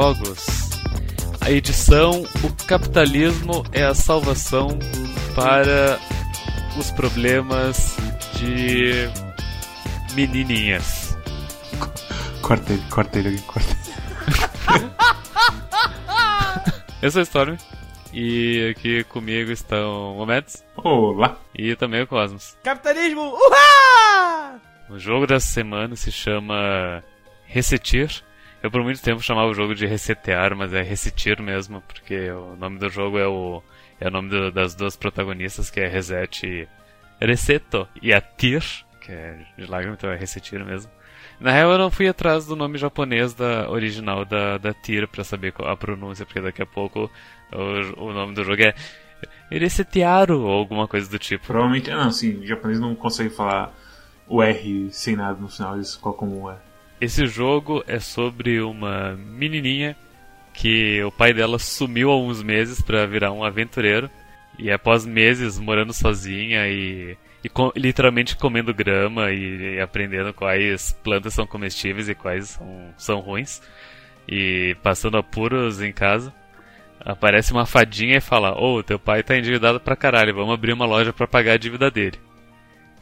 [0.00, 0.46] Jogos.
[1.42, 4.68] A edição O Capitalismo é a Salvação
[5.34, 6.00] para
[6.78, 7.98] os problemas
[8.32, 9.10] de
[10.14, 11.14] menininhas.
[12.40, 13.76] Corta ele, corta ele, corta
[14.72, 14.90] ele.
[17.02, 17.58] Eu sou o Storm.
[18.10, 20.64] E aqui comigo estão o Mads.
[20.78, 21.36] Olá.
[21.54, 22.56] E também o Cosmos.
[22.64, 24.58] Capitalismo, uhá!
[24.88, 27.04] O jogo dessa semana se chama
[27.44, 28.24] Resetir.
[28.62, 32.56] Eu por muito tempo chamava o jogo de Resetear, mas é Resetir mesmo, porque o
[32.56, 33.62] nome do jogo é o,
[33.98, 36.68] é o nome do, das duas protagonistas, que é Reset e
[37.24, 38.62] Reseto, e a Tir,
[39.00, 40.90] que é de lágrima, então é Resetir mesmo.
[41.40, 45.24] Na real, eu não fui atrás do nome japonês da original da, da Tir pra
[45.24, 47.10] saber a pronúncia, porque daqui a pouco
[47.50, 48.74] o, o nome do jogo é
[49.50, 51.46] Resetearu ou alguma coisa do tipo.
[51.46, 53.74] Provavelmente, não, sim, o japonês não consegue falar
[54.28, 56.69] o R sem nada no final, eles colocam um R.
[57.00, 59.96] Esse jogo é sobre uma menininha
[60.52, 64.10] que o pai dela sumiu há uns meses para virar um aventureiro
[64.58, 70.92] e após meses morando sozinha e, e com, literalmente comendo grama e, e, aprendendo quais
[71.02, 73.62] plantas são comestíveis e quais são, são ruins
[74.28, 76.34] e passando apuros em casa
[77.04, 80.72] aparece uma fadinha e fala: Ô, oh, teu pai tá endividado pra caralho, vamos abrir
[80.72, 82.18] uma loja para pagar a dívida dele.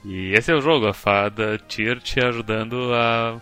[0.05, 3.41] E esse é o jogo, a fada Tyr te ajudando a,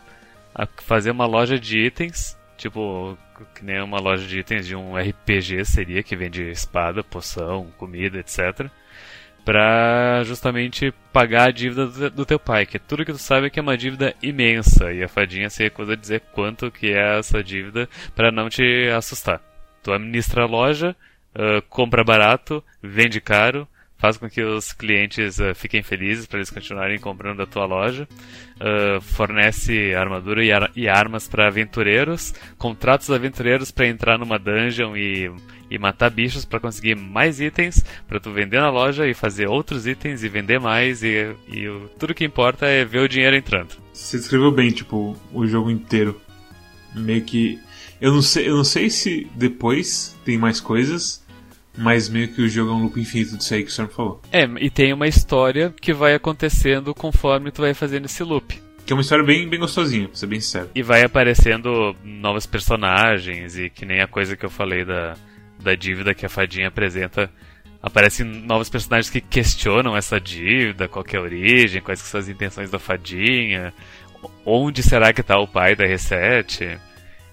[0.56, 3.16] a fazer uma loja de itens, tipo,
[3.54, 8.18] que nem uma loja de itens de um RPG seria, que vende espada, poção, comida,
[8.18, 8.70] etc.
[9.44, 13.58] Pra justamente pagar a dívida do, teu pai, que tudo que tu sabe é que
[13.58, 17.44] é uma dívida imensa, e a fadinha se recusa a dizer quanto que é essa
[17.44, 19.42] dívida para não te assustar.
[19.82, 20.96] Tu administra a loja,
[21.34, 26.50] uh, compra barato, vende caro, faz com que os clientes uh, fiquem felizes para eles
[26.50, 28.08] continuarem comprando da tua loja,
[28.56, 34.38] uh, fornece armadura e, ar e armas para aventureiros, contrata os aventureiros para entrar numa
[34.38, 35.30] dungeon e,
[35.70, 39.86] e matar bichos para conseguir mais itens para tu vender na loja e fazer outros
[39.86, 43.76] itens e vender mais e, e o, tudo que importa é ver o dinheiro entrando.
[43.92, 46.20] Você descreveu bem, tipo, o jogo inteiro.
[46.94, 47.58] Meio que
[48.00, 51.24] eu não sei, eu não sei se depois tem mais coisas,
[51.76, 54.22] mas meio que o jogo é um loop infinito disso aí que o Storm falou.
[54.32, 58.60] É, e tem uma história que vai acontecendo conforme tu vai fazendo esse loop.
[58.84, 60.70] Que é uma história bem, bem gostosinha, pra ser bem sincero.
[60.74, 65.14] E vai aparecendo novos personagens, e que nem a coisa que eu falei da,
[65.60, 67.28] da dívida que a fadinha apresenta.
[67.82, 72.70] Aparecem novos personagens que questionam essa dívida, qual é a origem, quais são as intenções
[72.70, 73.72] da fadinha,
[74.44, 76.78] onde será que está o pai da Reset.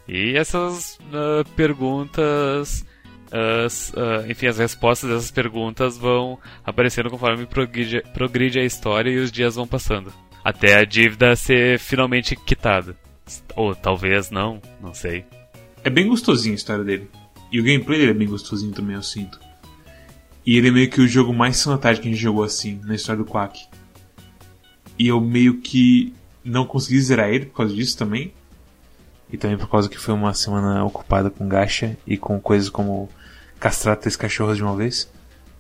[0.07, 2.85] E essas uh, perguntas,
[3.33, 9.31] uh, enfim, as respostas dessas perguntas vão aparecendo conforme progride, progride a história e os
[9.31, 10.13] dias vão passando.
[10.43, 12.95] Até a dívida ser finalmente quitada.
[13.55, 15.25] Ou talvez não, não sei.
[15.83, 17.09] É bem gostosinho a história dele.
[17.51, 19.39] E o gameplay dele é bem gostosinho também, eu sinto.
[20.45, 22.95] E ele é meio que o jogo mais santário que a gente jogou assim, na
[22.95, 23.65] história do Quack.
[24.99, 28.33] E eu meio que não consegui zerar ele por causa disso também.
[29.31, 33.09] E também por causa que foi uma semana ocupada com gacha e com coisas como
[33.63, 35.09] castrar três cachorros de uma vez.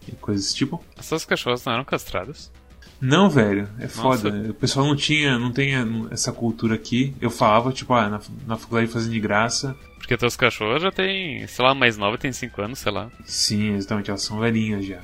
[0.05, 0.83] E coisas desse tipo.
[0.97, 2.51] Essas cachorras não eram castradas?
[2.99, 4.29] Não, velho, é foda.
[4.29, 4.51] Nossa.
[4.51, 5.71] O pessoal não tinha, não tem
[6.11, 7.15] essa cultura aqui.
[7.21, 9.73] Eu falava, tipo, ah, na, na faculdade fazendo de graça.
[9.97, 13.09] Porque teus cachorros já tem, sei lá, mais nova tem 5 anos, sei lá.
[13.23, 14.99] Sim, exatamente, elas são velhinhas já.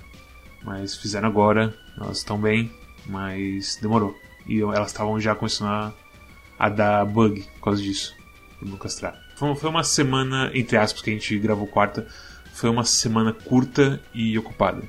[0.61, 2.69] Mas fizeram agora, elas estão bem,
[3.05, 4.13] mas demorou.
[4.45, 5.93] E elas estavam já começando a,
[6.57, 8.13] a dar bug por causa disso
[8.61, 9.17] no castrar.
[9.37, 12.05] Foi, foi uma semana, entre aspas, que a gente gravou quarta.
[12.59, 14.83] Foi uma semana curta e ocupada.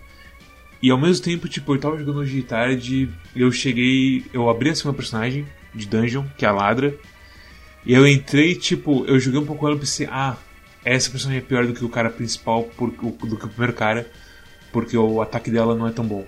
[0.83, 4.25] E ao mesmo tempo, tipo, eu tava jogando hoje de tarde, eu cheguei.
[4.33, 6.93] Eu abri assim uma personagem de dungeon, que é a Ladra.
[7.87, 10.37] E eu entrei, tipo, eu joguei um pouco ela e pensei, ah,
[10.85, 14.11] essa personagem é pior do que o cara principal, por, do que o primeiro cara,
[14.73, 16.27] porque o ataque dela não é tão bom.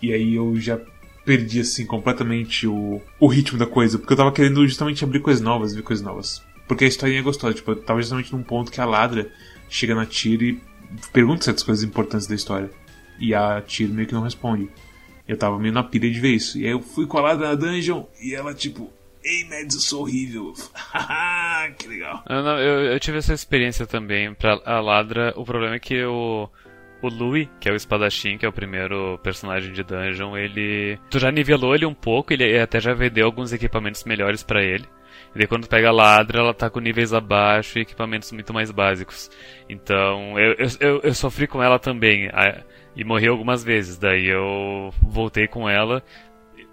[0.00, 0.80] E aí eu já
[1.26, 5.42] perdi, assim, completamente o, o ritmo da coisa, porque eu tava querendo justamente abrir coisas
[5.42, 6.42] novas, ver coisas novas.
[6.66, 7.52] Porque a historinha é gostosa.
[7.52, 9.30] Tipo, eu tava justamente num ponto que a ladra
[9.68, 10.69] chega na Tira e
[11.12, 12.70] pergunta certas coisas importantes da história.
[13.18, 14.70] E a Tira meio que não responde.
[15.28, 16.58] Eu tava meio na pilha de ver isso.
[16.58, 18.90] E aí eu fui ladra na dungeon e ela, tipo,
[19.22, 20.54] Ei, Mads, eu sou horrível.
[21.78, 22.24] que legal.
[22.28, 24.32] Eu, não, eu, eu, tive essa experiência também.
[24.34, 26.48] Pra a ladra, o problema é que o.
[27.02, 30.98] O Louis, que é o espadachim, que é o primeiro personagem de dungeon, ele.
[31.10, 34.86] Tu já nivelou ele um pouco, ele até já vendeu alguns equipamentos melhores para ele.
[35.34, 38.70] E daí quando pega a ladra, ela tá com níveis abaixo e equipamentos muito mais
[38.70, 39.30] básicos.
[39.68, 42.30] Então, eu, eu, eu sofri com ela também.
[42.96, 43.96] E morri algumas vezes.
[43.96, 46.02] Daí eu voltei com ela.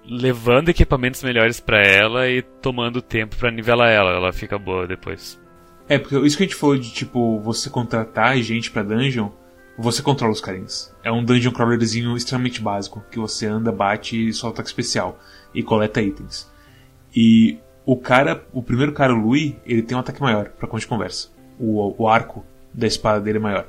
[0.10, 4.12] levando equipamentos melhores para ela e tomando tempo para nivelar ela.
[4.12, 5.40] Ela fica boa depois.
[5.90, 9.30] É, porque isso que a gente falou de, tipo, você contratar gente pra dungeon,
[9.78, 10.94] você controla os carinhas.
[11.04, 15.20] É um dungeon crawlerzinho extremamente básico, que você anda, bate e solta ataque especial.
[15.54, 16.52] E coleta itens.
[17.16, 17.58] E
[17.88, 20.88] o cara, o primeiro cara, o Louis, ele tem um ataque maior pra conta de
[20.88, 21.30] conversa.
[21.58, 23.66] O, o arco da espada dele é maior.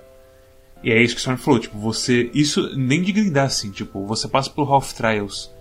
[0.82, 2.28] E é isso que o Storm falou, tipo, você.
[2.34, 5.54] Isso nem de grindar assim, tipo, você passa pelo Half Trials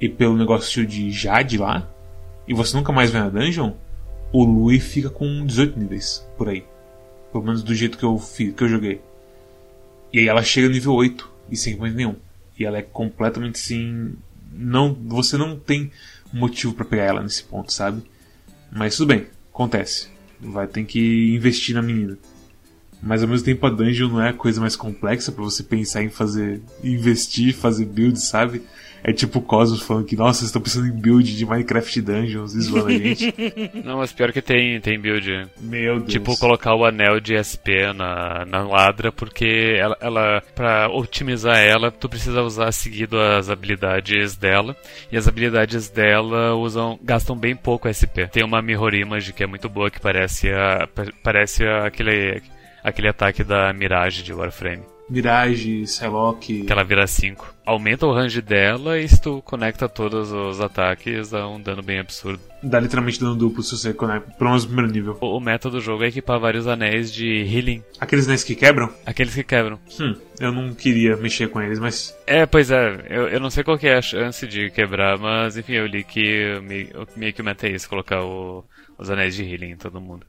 [0.00, 1.86] e pelo negócio de Jade lá,
[2.46, 3.74] e você nunca mais vai na dungeon,
[4.32, 6.64] o Louis fica com 18 níveis por aí.
[7.30, 9.02] Pelo menos do jeito que eu, fiz, que eu joguei.
[10.14, 12.16] E aí ela chega no nível 8 e sem equipamento nenhum.
[12.58, 14.14] E ela é completamente assim.
[14.50, 15.90] Não, você não tem
[16.32, 18.02] motivo para pegar ela nesse ponto, sabe?
[18.70, 20.08] Mas tudo bem, acontece.
[20.40, 22.18] Vai ter que investir na menina.
[23.02, 26.02] Mas ao mesmo tempo a dungeon não é a coisa mais complexa para você pensar
[26.02, 26.60] em fazer.
[26.82, 28.62] investir, fazer build, sabe?
[29.02, 32.54] É tipo o Cosmos falando que, nossa, vocês estão pensando em build de Minecraft Dungeons
[32.54, 33.34] e zoando a gente.
[33.84, 35.48] Não, mas pior que tem, tem build.
[35.60, 36.12] Meu Deus.
[36.12, 41.90] Tipo, colocar o anel de SP na, na ladra, porque ela, ela, pra otimizar ela,
[41.90, 44.76] tu precisa usar seguido as habilidades dela.
[45.10, 48.26] E as habilidades dela usam, gastam bem pouco SP.
[48.30, 50.88] Tem uma Mirror Image que é muito boa, que parece, a,
[51.22, 52.42] parece aquele,
[52.82, 54.97] aquele ataque da Mirage de Warframe.
[55.10, 56.64] Mirage, Psylocke.
[56.64, 57.54] Que ela vira 5.
[57.64, 61.98] Aumenta o range dela e se tu conecta todos os ataques, dá um dano bem
[61.98, 62.40] absurdo.
[62.62, 65.18] Dá literalmente dano duplo se você conecta, pelo menos no primeiro nível.
[65.20, 67.82] O, o meta do jogo é equipar vários anéis de healing.
[68.00, 68.92] Aqueles anéis que quebram?
[69.06, 69.78] Aqueles que quebram.
[70.00, 72.16] Hum, eu não queria mexer com eles, mas.
[72.26, 75.56] É, pois é, eu, eu não sei qual que é a chance de quebrar, mas
[75.56, 78.64] enfim, eu li que meio, que o meta é isso, colocar o,
[78.98, 80.26] os anéis de healing em todo mundo.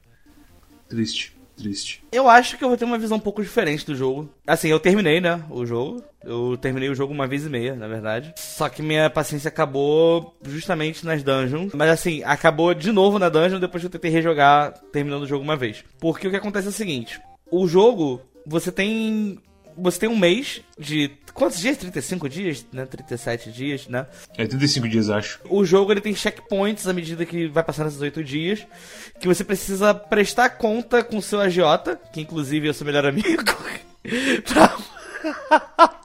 [0.88, 2.02] Triste triste.
[2.10, 4.28] Eu acho que eu vou ter uma visão um pouco diferente do jogo.
[4.46, 6.02] Assim, eu terminei, né, o jogo.
[6.22, 8.34] Eu terminei o jogo uma vez e meia, na verdade.
[8.36, 11.72] Só que minha paciência acabou justamente nas dungeons.
[11.74, 15.42] Mas assim, acabou de novo na dungeon depois que eu tentei rejogar terminando o jogo
[15.42, 15.84] uma vez.
[15.98, 17.20] Porque o que acontece é o seguinte:
[17.50, 19.38] o jogo, você tem
[19.76, 21.10] você tem um mês de.
[21.32, 21.76] Quantos dias?
[21.76, 22.66] 35 dias?
[22.72, 22.84] Né?
[22.86, 24.06] 37 dias, né?
[24.36, 25.40] É 35 dias, acho.
[25.48, 28.66] O jogo ele tem checkpoints à medida que vai passando esses 8 dias.
[29.20, 33.06] Que você precisa prestar conta com o seu agiota, que inclusive é o seu melhor
[33.06, 33.44] amigo.
[34.46, 34.76] pra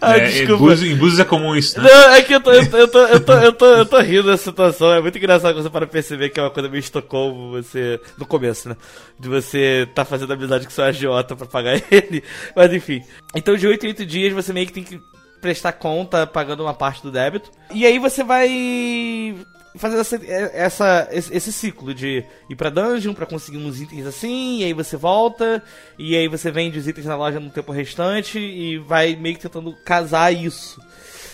[0.00, 0.74] ah, é, desculpa.
[0.74, 1.88] Em Búzios é comum isso, né?
[1.88, 4.00] Não, é que eu tô, eu, tô, eu, tô, eu, tô, eu, tô, eu tô
[4.00, 4.92] rindo da situação.
[4.92, 8.00] É muito engraçado você para perceber que é uma coisa meio Estocolmo, você.
[8.18, 8.76] No começo, né?
[9.18, 12.22] De você tá fazendo amizade com seu agiota pra pagar ele.
[12.56, 13.02] Mas enfim.
[13.34, 15.00] Então de 8 em 8 dias você meio que tem que
[15.40, 17.50] prestar conta pagando uma parte do débito.
[17.74, 19.36] E aí você vai
[19.76, 24.64] fazendo essa, essa, esse ciclo de ir pra dungeon pra conseguir uns itens assim, e
[24.64, 25.62] aí você volta,
[25.98, 29.42] e aí você vende os itens na loja no tempo restante e vai meio que
[29.42, 30.80] tentando casar isso.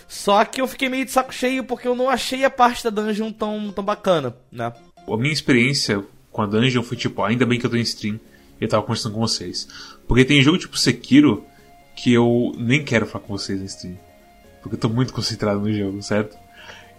[0.06, 2.91] Só que eu fiquei meio de saco cheio porque eu não achei a parte da
[2.91, 4.72] dungeon tão, tão bacana, né?
[5.06, 8.19] A minha experiência com a dungeon foi tipo, ainda bem que eu tô em stream
[8.60, 9.69] e eu tava conversando com vocês.
[10.06, 11.44] Porque tem jogo tipo Sekiro
[11.94, 13.98] que eu nem quero falar com vocês em stream.
[14.63, 16.36] Porque eu tô muito concentrado no jogo, certo?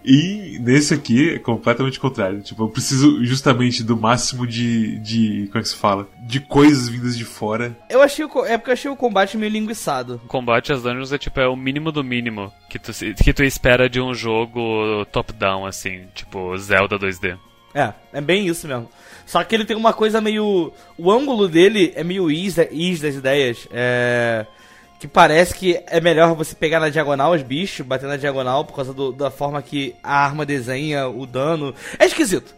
[0.04, 2.42] E nesse aqui é completamente contrário.
[2.42, 4.98] Tipo, eu preciso justamente do máximo de.
[5.00, 6.08] de como é que se fala?
[6.22, 7.78] De coisas vindas de fora.
[7.90, 10.22] Eu achei o, é porque eu achei o combate meio linguiçado.
[10.24, 12.92] O combate às dungeons é tipo, é o mínimo do mínimo que tu,
[13.24, 17.38] que tu espera de um jogo top-down, assim, tipo Zelda 2D.
[17.74, 18.90] É, é bem isso mesmo.
[19.26, 20.74] Só que ele tem uma coisa meio.
[20.98, 23.68] O ângulo dele é meio is, is das ideias.
[23.72, 24.46] É
[25.00, 28.76] que parece que é melhor você pegar na diagonal os bichos, bater na diagonal por
[28.76, 31.74] causa do, da forma que a arma desenha o dano.
[31.98, 32.54] É esquisito.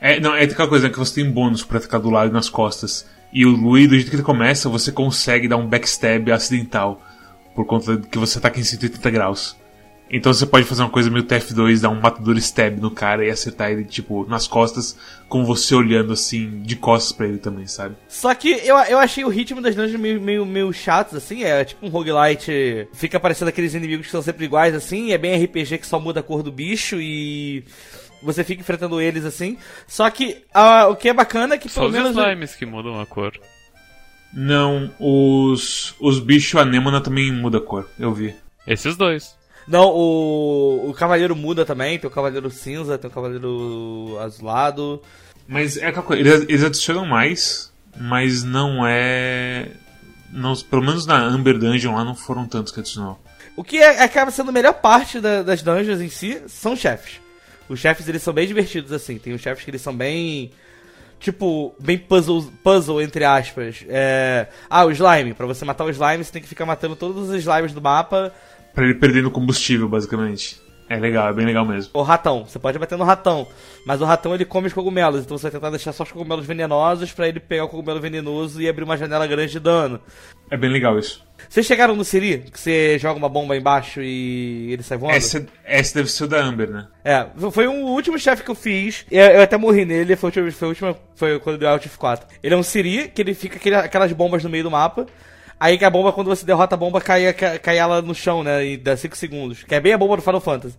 [0.00, 2.48] É, não, é aquela coisa que você tem bônus pra atacar do lado e nas
[2.48, 3.06] costas.
[3.32, 7.02] E o Lui, do jeito que ele começa, você consegue dar um backstab acidental.
[7.54, 9.56] Por conta que você ataca em 180 graus.
[10.10, 13.30] Então você pode fazer uma coisa meio TF2, dar um matador stab no cara e
[13.30, 14.96] acertar ele, tipo, nas costas,
[15.28, 17.94] com você olhando assim, de costas para ele também, sabe?
[18.08, 21.64] Só que eu, eu achei o ritmo das dungeons meio, meio, meio chatos, assim, é
[21.64, 22.88] tipo um roguelite.
[22.92, 26.18] Fica aparecendo aqueles inimigos que são sempre iguais, assim, é bem RPG que só muda
[26.18, 27.64] a cor do bicho e.
[28.22, 29.56] Você fica enfrentando eles assim.
[29.86, 32.12] Só que uh, o que é bacana é que pelo Só menos.
[32.12, 33.32] São os slimes que mudam a cor.
[34.34, 35.94] Não, os.
[35.98, 38.34] Os bichos anêmona também muda a cor, eu vi.
[38.66, 39.39] Esses dois.
[39.66, 45.02] Não, o, o Cavaleiro muda também, tem o Cavaleiro cinza, tem o Cavaleiro azulado.
[45.46, 49.68] Mas é aquela coisa, eles, eles adicionam mais, mas não é.
[50.32, 53.18] Não, pelo menos na Amber Dungeon lá não foram tantos que adicionou.
[53.56, 57.20] O que é, acaba sendo a melhor parte da, das dungeons em si são chefes.
[57.68, 59.18] Os chefes eles são bem divertidos assim.
[59.18, 60.52] Tem os chefes que eles são bem
[61.18, 63.84] tipo, bem puzzle, puzzle entre aspas.
[63.88, 64.46] É...
[64.68, 65.34] Ah, o slime.
[65.34, 68.32] Para você matar o slime, você tem que ficar matando todos os slimes do mapa
[68.74, 70.60] Pra ele perder no combustível, basicamente.
[70.88, 71.90] É legal, é bem legal mesmo.
[71.94, 73.46] O ratão, você pode bater no ratão,
[73.86, 76.44] mas o ratão ele come os cogumelos, então você vai tentar deixar só os cogumelos
[76.44, 80.00] venenosos pra ele pegar o cogumelo venenoso e abrir uma janela grande de dano.
[80.50, 81.24] É bem legal isso.
[81.48, 82.38] Vocês chegaram no Siri?
[82.52, 85.14] Que você joga uma bomba embaixo e ele sai voando?
[85.14, 86.88] Essa, essa deve ser o da Amber, né?
[87.04, 89.06] É, foi o último chefe que eu fiz.
[89.08, 91.86] Eu, eu até morri nele, foi, o último- foi, a última- foi quando deu Alt
[91.86, 92.22] F4.
[92.42, 95.06] Ele é um Siri, que ele fica aquele- aquelas bombas no meio do mapa.
[95.60, 98.64] Aí que a bomba, quando você derrota a bomba, cai, cai, ela no chão, né?
[98.64, 99.62] E dá 5 segundos.
[99.62, 100.74] Que é bem a bomba do Final Fantasy.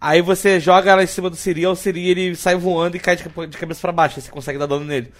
[0.00, 3.16] Aí você joga ela em cima do Siri, o Siri ele sai voando e cai
[3.16, 4.20] de, de cabeça pra baixo.
[4.20, 5.12] Você consegue dar dano nele.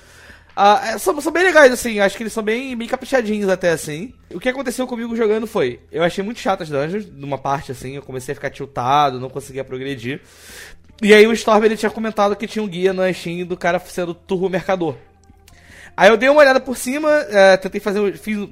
[0.55, 1.99] Ah, é, são, são bem legais, assim.
[1.99, 4.15] Acho que eles são bem, bem caprichadinhos até, assim.
[4.33, 5.81] O que aconteceu comigo jogando foi...
[5.91, 7.97] Eu achei muito chato as dungeons, numa parte, assim.
[7.97, 10.21] Eu comecei a ficar tiltado, não conseguia progredir.
[11.03, 13.81] E aí o Storm, ele tinha comentado que tinha um guia na Steam do cara
[13.81, 14.97] sendo turbo mercador.
[15.97, 18.17] Aí eu dei uma olhada por cima, é, tentei fazer...
[18.17, 18.49] Fiz,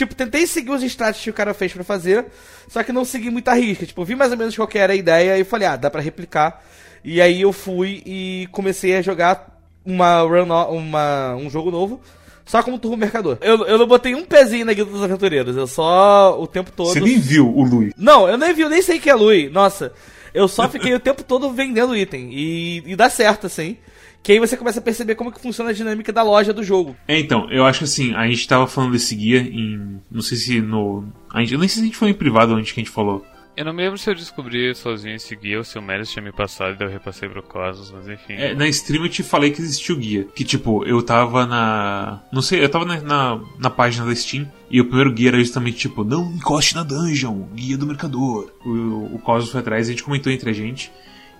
[0.00, 2.26] tipo, tentei seguir os strategies que o cara fez pra fazer,
[2.68, 3.86] só que não segui muita risca.
[3.86, 6.00] Tipo, vi mais ou menos qual que era a ideia e falei, ah, dá pra
[6.00, 6.62] replicar.
[7.04, 12.00] E aí eu fui e comecei a jogar uma run, uma, um jogo novo,
[12.44, 13.38] só como turbo mercador.
[13.40, 16.92] Eu, eu não botei um pezinho na Guilda dos Aventureiros, eu só o tempo todo...
[16.92, 17.92] Você nem viu o Lui.
[17.96, 19.48] Não, eu nem vi, eu nem sei que é Lui.
[19.48, 19.92] Nossa,
[20.32, 22.30] eu só fiquei o tempo todo vendendo item.
[22.32, 23.76] E, e dá certo, assim.
[24.22, 26.96] Que aí você começa a perceber como que funciona a dinâmica da loja do jogo.
[27.08, 30.00] É, então, eu acho que assim, a gente tava falando desse guia em.
[30.10, 31.04] Não sei se no.
[31.32, 32.92] A gente, eu nem sei se a gente foi em privado onde que a gente
[32.92, 33.24] falou.
[33.56, 36.22] Eu não me lembro se eu descobri sozinho esse guia ou se o Melis tinha
[36.22, 38.34] me passado e daí eu repassei pro Cosmos, mas enfim.
[38.34, 40.26] É, na stream eu te falei que existia o guia.
[40.34, 42.22] Que tipo, eu tava na.
[42.32, 44.50] Não sei, eu tava na, na, na página da Steam.
[44.70, 48.50] E o primeiro guia era justamente tipo, não encoste na dungeon, guia do mercador.
[48.64, 50.90] O, o Cosmos foi atrás e a gente comentou entre a gente.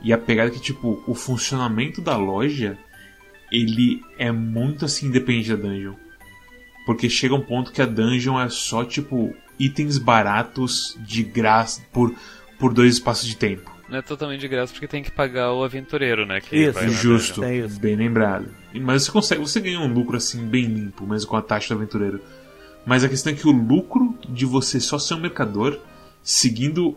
[0.02, 2.78] E a pegada é que, tipo, o funcionamento da loja,
[3.52, 5.94] ele é muito assim independente da dungeon.
[6.86, 12.14] Porque chega um ponto que a dungeon é só, tipo, itens baratos de graça por,
[12.58, 13.70] por dois espaços de tempo.
[13.90, 16.40] Não é totalmente de graça porque tem que pagar o aventureiro, né?
[16.40, 17.78] Que Isso, Justo, É isso.
[17.78, 18.48] bem lembrado.
[18.72, 21.78] Mas você consegue, você ganha um lucro assim bem limpo, mesmo com a taxa do
[21.78, 22.20] aventureiro.
[22.86, 25.78] Mas a questão é que o lucro de você só ser um mercador,
[26.22, 26.96] seguindo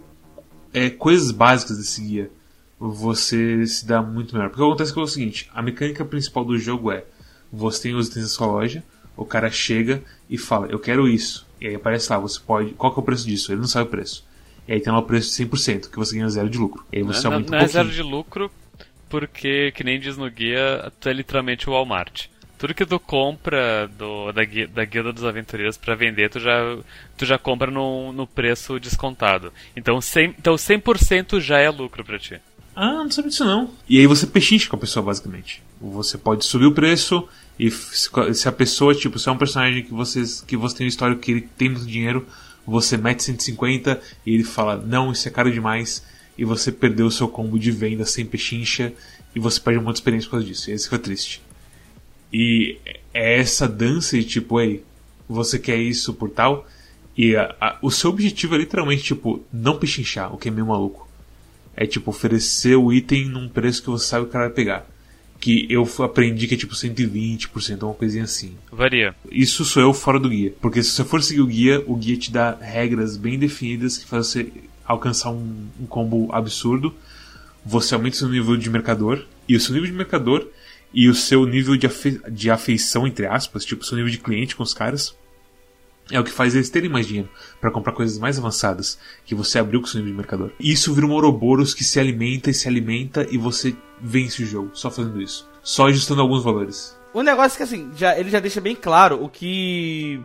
[0.71, 2.31] é, coisas básicas desse guia,
[2.89, 4.49] você se dá muito melhor.
[4.49, 7.03] Porque acontece é, que é o seguinte: a mecânica principal do jogo é
[7.51, 8.83] você tem os itens na sua loja,
[9.15, 11.45] o cara chega e fala, eu quero isso.
[11.61, 12.71] E aí aparece lá, você pode.
[12.71, 13.51] Qual que é o preço disso?
[13.51, 14.25] Ele não sabe o preço.
[14.67, 16.85] E aí tem lá o preço de 100%, que você ganha zero de lucro.
[16.91, 17.83] E aí Não, você é- não, aumenta não um é pouquinho.
[17.83, 18.51] zero de lucro,
[19.09, 22.27] porque, que nem diz no guia, tu é literalmente o Walmart.
[22.57, 26.77] Tudo que tu compra do, da, gui- da Guilda dos Aventureiros pra vender, tu já,
[27.17, 29.51] tu já compra no, no preço descontado.
[29.75, 32.39] Então 100%, então 100% já é lucro pra ti.
[32.75, 33.69] Ah, não sabia disso não.
[33.87, 35.61] E aí você pechincha com a pessoa, basicamente.
[35.79, 37.27] Você pode subir o preço
[37.59, 40.89] e se a pessoa, tipo, se é um personagem que, vocês, que você tem um
[40.89, 42.25] histórico que ele tem muito dinheiro,
[42.65, 46.03] você mete 150 e ele fala, não, isso é caro demais,
[46.37, 48.91] e você perdeu o seu combo de venda sem pechincha
[49.35, 50.71] e você perde muita experiência por causa disso.
[50.71, 51.41] E isso fica triste.
[52.31, 52.77] E
[53.13, 54.83] é essa dança de tipo, ei,
[55.29, 56.67] você quer isso por tal?
[57.15, 60.65] E a- a- o seu objetivo é literalmente, tipo, não pechinchar, o que é meio
[60.65, 61.07] maluco.
[61.75, 64.85] É tipo oferecer o item num preço que você sabe que o cara vai pegar.
[65.39, 68.55] Que eu aprendi que é tipo 120%, uma coisinha assim.
[68.71, 69.13] Varia.
[69.31, 70.53] Isso sou eu fora do guia.
[70.61, 74.05] Porque se você for seguir o guia, o guia te dá regras bem definidas que
[74.05, 74.51] fazem você
[74.85, 76.93] alcançar um, um combo absurdo.
[77.65, 79.25] Você aumenta o seu nível de mercador.
[79.47, 80.47] E o seu nível de mercador
[80.93, 84.19] e o seu nível de, afe- de afeição, entre aspas, tipo, o seu nível de
[84.19, 85.13] cliente com os caras,
[86.11, 87.29] é o que faz eles terem mais dinheiro
[87.61, 90.51] para comprar coisas mais avançadas que você abriu com seu nível de mercador.
[90.59, 94.71] Isso vira um Ouroboros que se alimenta e se alimenta e você vence o jogo
[94.73, 95.49] só fazendo isso.
[95.61, 96.97] Só ajustando alguns valores.
[97.13, 100.19] O negócio é que assim, já, ele já deixa bem claro o que.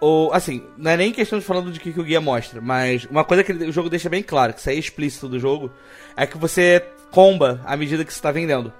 [0.00, 3.04] O, assim, não é nem questão de falando de que, que o guia mostra, mas
[3.10, 5.70] uma coisa que ele- o jogo deixa bem claro, que isso é explícito do jogo,
[6.16, 8.72] é que você comba à medida que você está vendendo.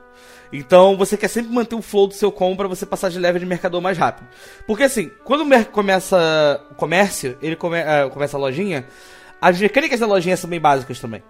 [0.52, 3.38] Então você quer sempre manter o flow do seu combo pra você passar de level
[3.38, 4.26] de mercador mais rápido.
[4.66, 8.86] Porque assim, quando começa o comércio, ele come, ah, começa a lojinha,
[9.40, 11.22] as mecânicas da lojinha são bem básicas também.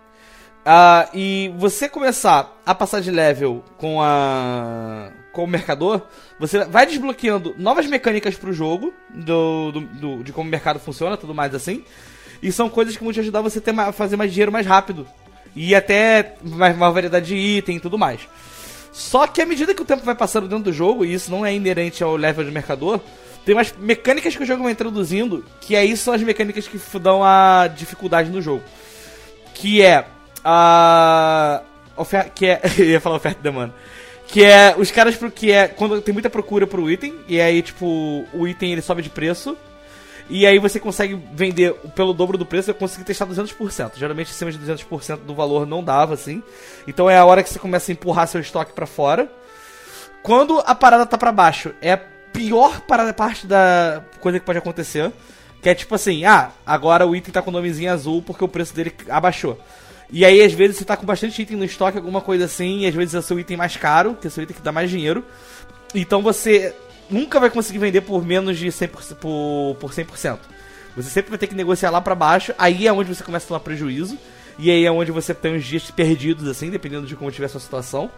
[0.65, 6.03] Ah, e você começar a passar de level com a com o mercador,
[6.41, 11.17] você vai desbloqueando novas mecânicas pro jogo do, do, do- de como o mercado funciona,
[11.17, 11.85] tudo mais assim.
[12.43, 15.07] E são coisas que vão te ajudar você a fazer mais dinheiro mais rápido
[15.55, 18.29] e até mais, uma variedade de item e tudo mais.
[18.92, 21.44] Só que à medida que o tempo vai passando dentro do jogo, e isso não
[21.47, 23.00] é inerente ao level de mercador,
[23.44, 27.25] tem umas mecânicas que o jogo vai introduzindo, que aí são as mecânicas que dão
[27.25, 28.62] a dificuldade no jogo.
[29.54, 30.04] Que é
[30.44, 31.62] a.
[31.97, 32.61] Ofer que é.
[32.78, 33.75] eu ia falar oferta e demanda.
[34.26, 35.68] Que é os caras pro que é.
[35.68, 39.56] Quando tem muita procura pro item, e aí, tipo, o item ele sobe de preço.
[40.31, 43.97] E aí você consegue vender pelo dobro do preço, eu consegui testar 200%.
[43.97, 46.41] Geralmente acima de 200% do valor não dava, assim.
[46.87, 49.31] Então é a hora que você começa a empurrar seu estoque para fora.
[50.23, 54.59] Quando a parada tá para baixo, é a pior parada, parte da coisa que pode
[54.59, 55.13] acontecer.
[55.61, 58.49] Que é tipo assim, ah, agora o item tá com o nomezinho azul porque o
[58.49, 59.59] preço dele abaixou.
[60.13, 62.87] E aí, às vezes, você tá com bastante item no estoque, alguma coisa assim, e
[62.87, 64.73] às vezes é o seu item mais caro, que é o seu item que dá
[64.73, 65.25] mais dinheiro.
[65.95, 66.75] Então você
[67.11, 70.38] nunca vai conseguir vender por menos de 100%, por, por 100%.
[70.97, 73.49] Você sempre vai ter que negociar lá pra baixo, aí é onde você começa a
[73.49, 74.19] tomar prejuízo.
[74.59, 77.49] E aí é onde você tem uns dias perdidos, assim, dependendo de como tiver a
[77.49, 78.11] sua situação.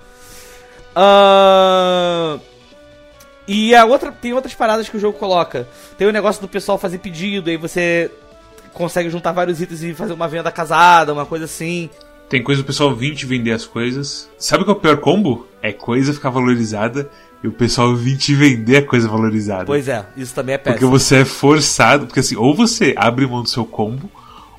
[0.96, 2.40] Uh...
[3.46, 5.68] E a outra, tem outras paradas que o jogo coloca.
[5.98, 8.10] Tem o negócio do pessoal fazer pedido, aí você
[8.72, 11.90] consegue juntar vários itens e fazer uma venda casada, uma coisa assim.
[12.28, 14.28] Tem coisa do pessoal vir te vender as coisas.
[14.38, 15.46] Sabe qual é o pior combo?
[15.60, 17.10] É coisa ficar valorizada
[17.42, 19.64] e o pessoal vir te vender a coisa valorizada.
[19.64, 20.74] Pois é, isso também é péssimo.
[20.74, 24.10] Porque você é forçado, porque assim, ou você abre mão do seu combo,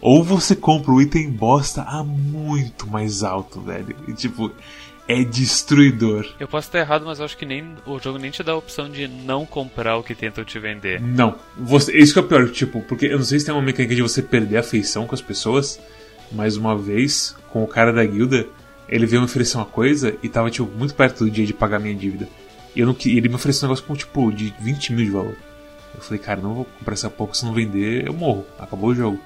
[0.01, 3.95] ou você compra o item bosta a muito mais alto, velho.
[4.05, 4.51] E tipo,
[5.07, 6.27] é destruidor.
[6.37, 8.57] Eu posso estar errado, mas eu acho que nem o jogo nem te dá a
[8.57, 11.01] opção de não comprar o que tentam te vender.
[11.01, 11.35] Não.
[11.57, 13.95] Você, isso que é o pior, tipo, porque eu não sei se tem uma mecânica
[13.95, 15.79] de você perder a afeição com as pessoas,
[16.31, 18.45] mas uma vez, com o cara da guilda,
[18.89, 21.79] ele veio me oferecer uma coisa e tava, tipo, muito perto do dia de pagar
[21.79, 22.27] minha dívida.
[22.75, 25.35] E eu não, ele me ofereceu um negócio com, tipo, de 20 mil de valor.
[25.95, 28.45] Eu falei, cara, não vou comprar essa pouco, se não vender, eu morro.
[28.57, 29.19] Acabou o jogo.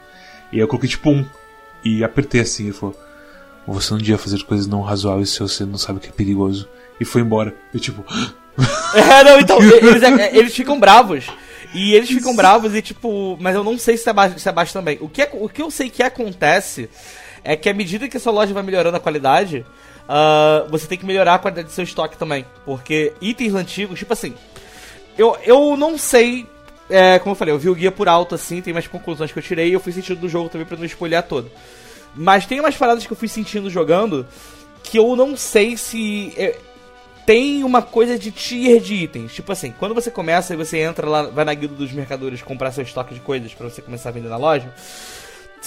[0.51, 1.25] E aí eu coloquei, tipo, um.
[1.84, 2.96] E apertei assim, ele falou
[3.74, 6.68] você não devia fazer coisas não razoáveis se você não sabe que é perigoso.
[7.00, 7.54] E foi embora.
[7.74, 8.04] Eu tipo.
[8.95, 11.26] é, não, então, eles, é, eles ficam bravos.
[11.74, 13.38] E eles ficam bravos e tipo.
[13.39, 14.98] Mas eu não sei se é baixo, se é baixo também.
[15.02, 16.89] O que, é, o que eu sei que acontece
[17.43, 19.65] é que à medida que a sua loja vai melhorando a qualidade,
[20.08, 22.46] uh, você tem que melhorar a qualidade do seu estoque também.
[22.65, 24.34] Porque itens antigos, tipo assim.
[25.17, 26.48] Eu, eu não sei.
[26.89, 29.38] É, como eu falei, eu vi o guia por alto assim, tem mais conclusões que
[29.38, 31.52] eu tirei e eu fui sentindo do jogo também pra não espolhar todo.
[32.15, 34.26] Mas tem umas paradas que eu fui sentindo jogando
[34.84, 36.34] que eu não sei se.
[36.38, 36.58] É,
[37.26, 39.34] tem uma coisa de tier de itens.
[39.34, 42.72] Tipo assim, quando você começa e você entra lá, vai na guilda dos mercadores comprar
[42.72, 44.74] seu estoque de coisas para você começar a vender na loja.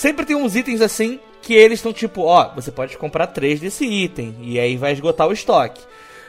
[0.00, 3.84] Sempre tem uns itens assim que eles estão tipo, ó, você pode comprar três desse
[3.84, 5.82] item e aí vai esgotar o estoque.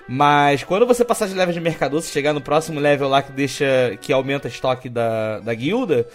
[0.09, 3.31] Mas quando você passar de level de mercador, se chegar no próximo level lá que
[3.31, 6.05] deixa que aumenta o estoque da, da guilda,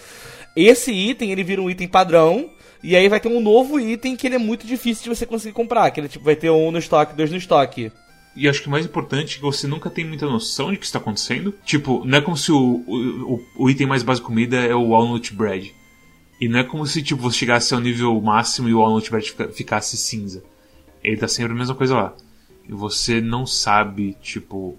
[0.55, 2.47] esse item ele vira um item padrão
[2.83, 5.55] e aí vai ter um novo item que ele é muito difícil de você conseguir
[5.55, 5.89] comprar.
[5.89, 7.91] Que ele tipo, vai ter um no estoque, dois no estoque.
[8.35, 10.85] E acho que o mais importante é que você nunca tem muita noção de que
[10.85, 11.55] está acontecendo.
[11.65, 14.89] Tipo, não é como se o, o, o item mais básico de comida é o
[14.89, 15.73] walnut bread.
[16.39, 19.33] E não é como se tipo, você chegasse ao nível máximo e o walnut bread
[19.53, 20.43] ficasse cinza.
[21.03, 22.13] Ele tá sempre a mesma coisa lá.
[22.67, 24.77] E você não sabe, tipo,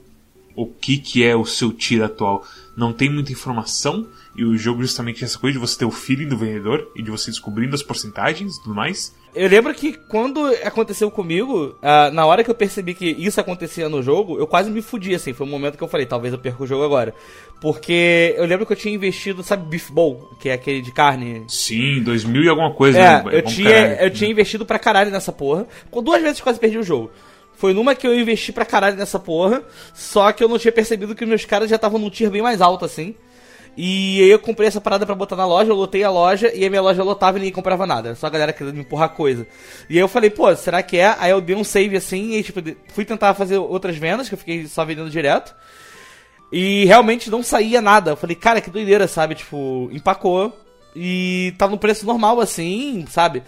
[0.59, 2.45] o que, que é o seu tiro atual.
[2.77, 6.29] Não tem muita informação e o jogo justamente essa coisa de você ter o feeling
[6.29, 9.15] do vendedor e de você descobrindo as porcentagens e tudo mais.
[9.35, 13.89] Eu lembro que quando aconteceu comigo, uh, na hora que eu percebi que isso acontecia
[13.89, 15.33] no jogo, eu quase me fudi, assim.
[15.33, 17.15] Foi um momento que eu falei, talvez eu perca o jogo agora.
[17.61, 21.45] Porque eu lembro que eu tinha investido, sabe, Beef Bowl, que é aquele de carne.
[21.49, 23.25] Sim, 2000 e alguma coisa, é, né?
[23.33, 25.67] É eu, tinha, caralho, eu tinha investido pra caralho nessa porra.
[25.93, 27.11] Duas vezes quase perdi o jogo.
[27.57, 31.17] Foi numa que eu investi pra caralho nessa porra, só que eu não tinha percebido
[31.17, 33.17] que meus caras já estavam num tier bem mais alto, assim.
[33.77, 36.65] E aí eu comprei essa parada para botar na loja, eu lotei a loja e
[36.65, 38.15] a minha loja lotava e ninguém comprava nada.
[38.15, 39.47] Só a galera querendo me empurrar coisa.
[39.91, 41.15] E aí eu falei, pô, será que é?
[41.19, 44.39] Aí eu dei um save assim e tipo, fui tentar fazer outras vendas, que eu
[44.39, 45.55] fiquei só vendendo direto.
[46.51, 48.13] E realmente não saía nada.
[48.13, 49.35] Eu falei, cara, que doideira, sabe?
[49.35, 50.59] Tipo, empacou.
[50.97, 53.43] E tá no preço normal assim, sabe?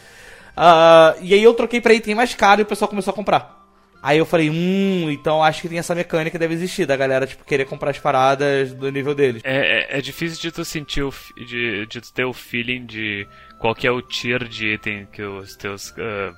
[0.50, 3.58] Uh, e aí eu troquei pra item mais caro e o pessoal começou a comprar.
[4.02, 7.44] Aí eu falei, hum, então acho que tem essa mecânica deve existir, da galera, tipo,
[7.44, 9.42] querer comprar as paradas do nível deles.
[9.44, 13.26] É, é, é difícil de tu sentir o, de, de tu ter o feeling de
[13.58, 15.90] qual que é o tier de item que os teus.
[15.90, 16.34] Uh,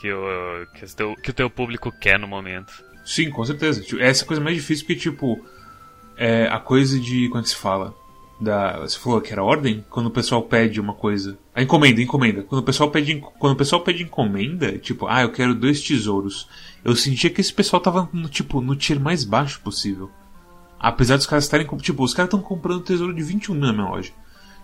[0.00, 2.72] que, o, que, o teu, que o teu público quer no momento.
[3.04, 3.82] Sim, com certeza.
[3.82, 5.44] Tipo, essa é a coisa mais difícil porque, tipo,
[6.24, 7.28] é a coisa de.
[7.28, 7.94] Como é que se fala?
[8.40, 9.84] Da, você falou que era ordem?
[9.88, 11.38] Quando o pessoal pede uma coisa.
[11.54, 12.42] A encomenda, encomenda.
[12.42, 16.48] Quando o pessoal pede, quando o pessoal pede encomenda, tipo, ah, eu quero dois tesouros
[16.84, 20.10] eu sentia que esse pessoal tava no, tipo, no tier mais baixo possível.
[20.78, 21.66] Apesar dos caras estarem.
[21.78, 24.12] Tipo, os caras estão comprando tesouro de 21 mil na minha loja.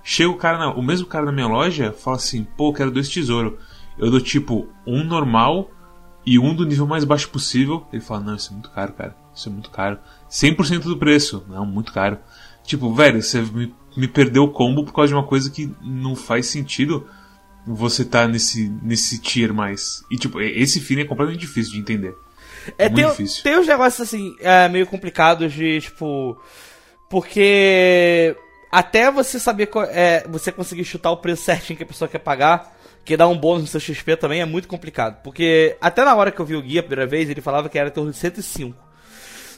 [0.03, 3.09] Chega o cara, na, o mesmo cara na minha loja, fala assim: pô, quero dois
[3.09, 3.55] tesouros.
[3.97, 5.71] Eu dou tipo um normal
[6.27, 7.87] e um do nível mais baixo possível.
[7.93, 9.17] Ele fala: não, isso é muito caro, cara.
[9.33, 9.99] Isso é muito caro.
[10.31, 11.45] 100% do preço.
[11.49, 12.19] Não, muito caro.
[12.65, 16.15] Tipo, velho, você me, me perdeu o combo por causa de uma coisa que não
[16.15, 17.07] faz sentido
[17.67, 20.03] você tá nesse, nesse tier mais.
[20.11, 22.15] E, tipo, esse feeling é completamente difícil de entender.
[22.79, 23.43] É, é muito tem, difícil.
[23.43, 26.41] Tem uns negócios, assim, é, meio complicados de, tipo.
[27.09, 28.37] Porque.
[28.71, 32.19] até você saber qual, é, você conseguir chutar o preço certinho que a pessoa quer
[32.19, 35.23] pagar, que dá um bônus no seu XP também é muito complicado.
[35.23, 37.79] Porque até na hora que eu vi o guia a primeira vez, ele falava que
[37.79, 38.88] era em torno de 105.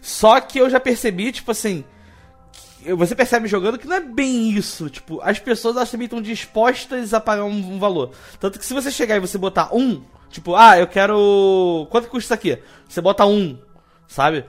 [0.00, 1.84] Só que eu já percebi, tipo assim.
[2.96, 4.88] Você percebe jogando que não é bem isso.
[4.88, 8.12] Tipo, as pessoas elas também estão dispostas a pagar um, um valor.
[8.38, 11.86] Tanto que se você chegar e você botar um, tipo, ah, eu quero.
[11.90, 12.62] Quanto custa isso aqui?
[12.88, 13.58] Você bota um,
[14.08, 14.44] sabe?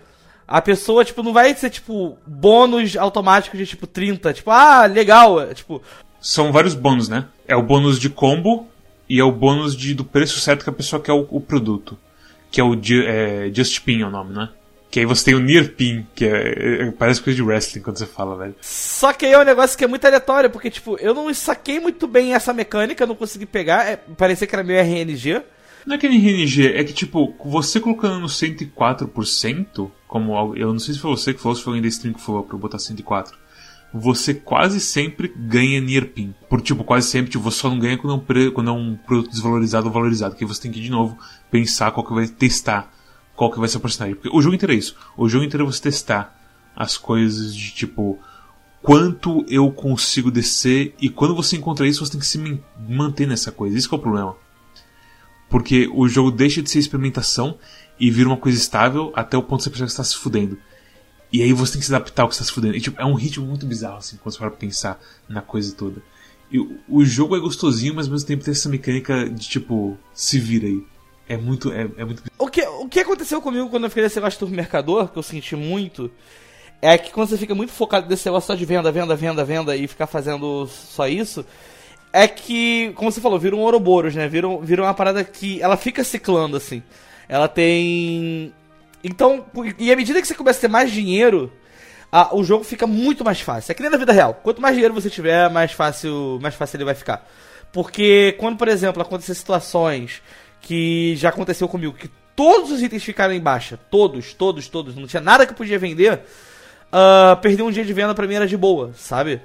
[0.47, 4.33] A pessoa, tipo, não vai ser, tipo, bônus automático de, tipo, 30.
[4.33, 5.53] Tipo, ah, legal.
[5.53, 5.81] Tipo.
[6.19, 7.25] São vários bônus, né?
[7.47, 8.67] É o bônus de combo
[9.09, 11.97] e é o bônus de, do preço certo que a pessoa quer o, o produto.
[12.49, 12.73] Que é o
[13.05, 14.49] é, Just Pin é o nome, né?
[14.91, 17.97] Que aí você tem o Near Pin, que é, é, parece coisa de wrestling quando
[17.97, 18.55] você fala, velho.
[18.59, 21.79] Só que aí é um negócio que é muito aleatório, porque, tipo, eu não saquei
[21.79, 25.41] muito bem essa mecânica, não consegui pegar, é, parecia que era meio RNG.
[25.85, 30.79] Não é que é RNG, é que, tipo, você colocando no 104%, como eu não
[30.79, 32.59] sei se foi você que falou, se foi alguém da stream que falou pra eu
[32.59, 33.31] botar 104%,
[33.93, 36.35] você quase sempre ganha Near Pin.
[36.49, 38.97] Por, tipo, quase sempre, tipo, você só não ganha quando é um, quando é um
[38.97, 41.17] produto desvalorizado ou valorizado, que você tem que de novo
[41.49, 42.91] pensar qual que vai testar
[43.41, 44.13] qual que vai ser a porcentagem.
[44.13, 44.95] Porque o jogo inteiro é isso.
[45.17, 46.39] O jogo inteiro é você testar
[46.75, 48.19] as coisas de tipo
[48.83, 53.51] quanto eu consigo descer e quando você encontra isso você tem que se manter nessa
[53.51, 53.75] coisa.
[53.75, 54.35] Isso é o problema.
[55.49, 57.57] Porque o jogo deixa de ser experimentação
[57.99, 60.55] e vira uma coisa estável até o ponto que você percebe que está se fudendo.
[61.33, 62.75] E aí você tem que se adaptar ao que está se fudendo.
[62.75, 66.03] E, tipo, é um ritmo muito bizarro assim, quando você para pensar na coisa toda.
[66.51, 70.39] E o jogo é gostosinho, mas ao mesmo tempo tem essa mecânica de tipo, se
[70.39, 70.90] vira aí.
[71.31, 71.71] É muito.
[71.71, 72.23] É, é muito...
[72.37, 75.23] O, que, o que aconteceu comigo quando eu fiquei nesse negócio do mercador, que eu
[75.23, 76.11] senti muito,
[76.81, 79.73] é que quando você fica muito focado nesse negócio só de venda, venda, venda, venda
[79.73, 81.45] e ficar fazendo só isso,
[82.11, 84.27] é que, como você falou, vira um Ouroboros, né?
[84.27, 86.83] Vira, vira uma parada que ela fica ciclando, assim.
[87.29, 88.53] Ela tem.
[89.01, 89.45] Então,
[89.79, 91.49] e à medida que você começa a ter mais dinheiro,
[92.11, 93.71] a, o jogo fica muito mais fácil.
[93.71, 94.33] É que nem na vida real.
[94.43, 97.25] Quanto mais dinheiro você tiver, mais fácil, mais fácil ele vai ficar.
[97.71, 100.21] Porque quando, por exemplo, acontecer situações
[100.61, 103.77] que já aconteceu comigo, que todos os itens ficaram em baixa.
[103.89, 104.95] Todos, todos, todos.
[104.95, 106.21] Não tinha nada que podia vender.
[106.91, 109.41] Uh, perder um dia de venda pra mim era de boa, sabe?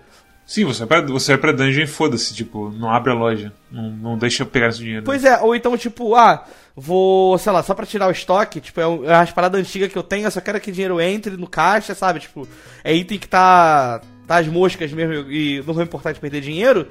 [0.47, 3.53] Sim, você vai pra, você vai pra dungeon e foda-se, tipo, não abre a loja.
[3.71, 5.05] Não, não deixa eu pegar esse dinheiro.
[5.05, 8.81] Pois é, ou então, tipo, ah, vou, sei lá, só pra tirar o estoque, tipo,
[8.81, 11.37] é, uma é as paradas antigas que eu tenho, eu só quero que dinheiro entre
[11.37, 12.21] no caixa, sabe?
[12.21, 12.47] Tipo,
[12.85, 16.87] é item que tá, tá as moscas mesmo e não vou importar de perder dinheiro.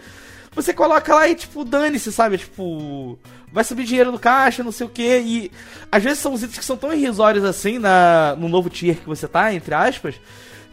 [0.55, 2.37] Você coloca lá e, tipo, dane-se, sabe?
[2.37, 3.19] Tipo,
[3.51, 5.19] vai subir dinheiro no caixa, não sei o que.
[5.19, 5.51] E
[5.91, 9.07] às vezes são os itens que são tão irrisórios assim na, no novo tier que
[9.07, 10.15] você tá, entre aspas,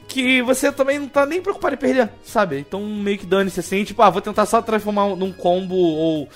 [0.08, 2.58] que você também não tá nem preocupado em perder, sabe?
[2.58, 6.28] Então meio que dane-se assim, tipo, ah, vou tentar só transformar num combo ou.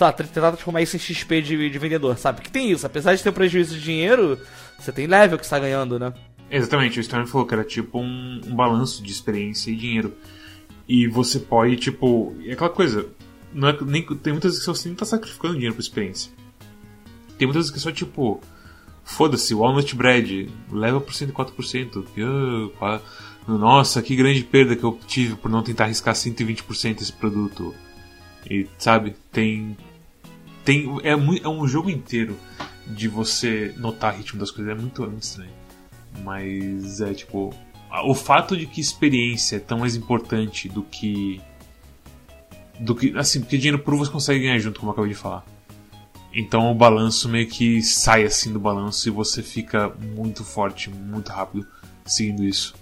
[0.00, 2.40] Lá, tentar transformar isso em XP de, de vendedor, sabe?
[2.40, 4.40] Que tem isso, apesar de ter um prejuízo de dinheiro,
[4.78, 6.14] você tem level que está ganhando, né?
[6.50, 10.16] Exatamente, o Storm falou que era tipo um, um balanço de experiência e dinheiro.
[10.92, 12.34] E você pode, tipo.
[12.44, 13.06] É aquela coisa,
[13.54, 16.32] não é, nem, tem muitas vezes que você nem tá sacrificando dinheiro pra experiência.
[17.38, 18.40] Tem muitas vezes que é só tipo.
[19.04, 22.04] Foda-se, Walnut Bread, leva por 104%.
[22.18, 27.72] Uh, nossa, que grande perda que eu tive por não tentar arriscar 120% esse produto.
[28.50, 29.76] E sabe, tem.
[30.64, 32.36] tem é, é um jogo inteiro
[32.88, 34.76] de você notar o ritmo das coisas.
[34.76, 35.52] É muito, é muito estranho.
[36.24, 37.54] Mas é tipo.
[38.04, 41.40] O fato de que experiência é tão mais importante do que
[42.78, 43.16] do que.
[43.16, 45.44] Assim, porque dinheiro puro você consegue ganhar junto, como eu acabei de falar.
[46.32, 51.30] Então o balanço meio que sai assim do balanço e você fica muito forte, muito
[51.30, 51.66] rápido
[52.06, 52.74] seguindo isso.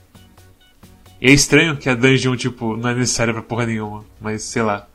[1.20, 4.62] E é estranho que a dungeon, tipo, não é necessária pra porra nenhuma, mas sei
[4.62, 4.86] lá.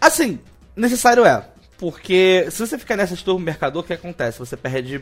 [0.00, 0.38] Assim,
[0.76, 1.48] necessário é.
[1.78, 4.38] Porque se você ficar nessa turma mercador, o que acontece?
[4.38, 5.00] Você perde.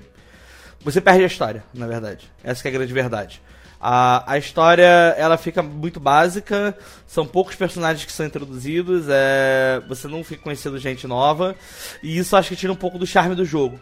[0.82, 2.30] Você perde a história, na verdade.
[2.42, 3.42] Essa é a grande verdade.
[3.80, 10.06] A, a história ela fica muito básica, são poucos personagens que são introduzidos, é, você
[10.06, 11.56] não fica conhecendo gente nova,
[12.02, 13.80] e isso acho que tira um pouco do charme do jogo.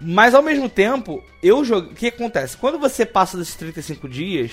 [0.00, 2.56] Mas ao mesmo tempo, eu jogo, o que acontece?
[2.56, 4.52] Quando você passa desses 35 dias,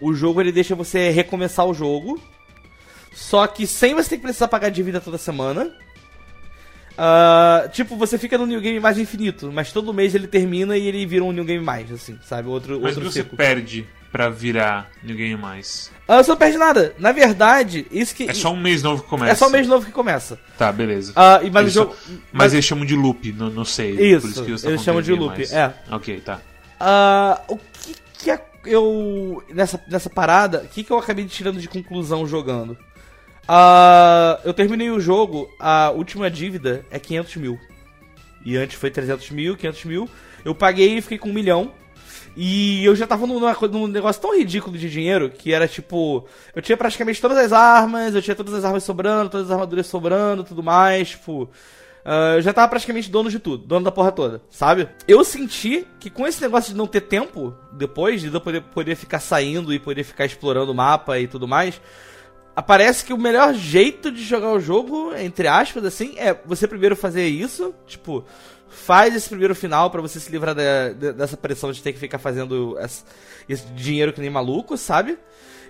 [0.00, 2.18] o jogo ele deixa você recomeçar o jogo,
[3.12, 5.70] só que sem você ter que precisar pagar dívida toda semana.
[6.92, 10.86] Uh, tipo, você fica no New Game mais infinito, mas todo mês ele termina e
[10.86, 12.48] ele vira um New Game mais, assim, sabe?
[12.48, 15.90] Outro, mas outro você perde pra virar Game mais?
[16.06, 16.94] Uh, você não perde nada.
[16.98, 18.28] Na verdade, isso que.
[18.28, 19.32] É só um mês novo que começa.
[19.32, 20.38] É só um mês novo que começa.
[20.58, 21.12] Tá, beleza.
[21.12, 21.96] Uh, mas, eles jogo...
[22.06, 23.92] mas, mas, eles chamam de loop, não, não sei.
[23.92, 25.52] Isso, isso eles tá chamam de loop, mais.
[25.52, 25.74] é.
[25.90, 26.40] Ok, tá.
[26.78, 29.42] Uh, o que, que eu.
[29.48, 32.76] Nessa, nessa parada, o que, que eu acabei tirando de conclusão jogando?
[33.42, 37.58] Uh, eu terminei o jogo, a última dívida é 500 mil.
[38.44, 40.08] E antes foi 300 mil, 500 mil.
[40.44, 41.72] Eu paguei e fiquei com um milhão.
[42.36, 46.26] E eu já tava num, num negócio tão ridículo de dinheiro que era tipo.
[46.54, 49.86] Eu tinha praticamente todas as armas, eu tinha todas as armas sobrando, todas as armaduras
[49.86, 51.50] sobrando, tudo mais, tipo.
[52.04, 54.88] Uh, eu já tava praticamente dono de tudo, dono da porra toda, sabe?
[55.06, 58.96] Eu senti que com esse negócio de não ter tempo depois, de eu poder, poder
[58.96, 61.80] ficar saindo e poder ficar explorando o mapa e tudo mais,
[62.56, 66.96] aparece que o melhor jeito de jogar o jogo, entre aspas, assim, é você primeiro
[66.96, 68.24] fazer isso, tipo,
[68.72, 71.98] faz esse primeiro final para você se livrar de, de, dessa pressão de ter que
[71.98, 73.04] ficar fazendo esse,
[73.48, 75.18] esse dinheiro que nem maluco, sabe?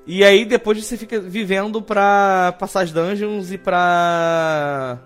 [0.06, 4.98] E aí depois você fica vivendo pra passar as dungeons e pra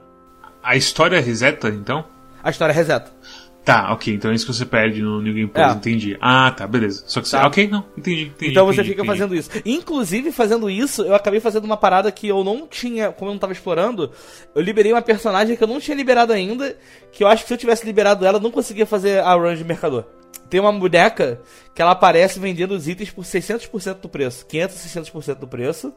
[0.67, 2.05] a história reseta, então?
[2.43, 3.13] A história reseta.
[3.67, 5.73] Tá, ok, então é isso que você perde no New Game Plus, é.
[5.73, 6.17] entendi.
[6.21, 7.03] Ah, tá, beleza.
[7.05, 7.37] Só que você.
[7.37, 7.49] Tá.
[7.49, 8.53] Ok, não, entendi, entendi.
[8.53, 9.19] Então você entendi, fica entendi.
[9.19, 9.51] fazendo isso.
[9.65, 13.41] Inclusive, fazendo isso, eu acabei fazendo uma parada que eu não tinha, como eu não
[13.41, 14.13] tava explorando,
[14.55, 16.77] eu liberei uma personagem que eu não tinha liberado ainda,
[17.11, 19.57] que eu acho que se eu tivesse liberado ela, eu não conseguia fazer a run
[19.57, 20.05] de mercador.
[20.49, 21.41] Tem uma boneca
[21.75, 25.89] que ela aparece vendendo os itens por 600% do preço, 500, 600% do preço.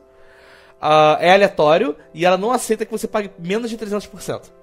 [0.82, 4.58] Uh, é aleatório e ela não aceita que você pague menos de 300%.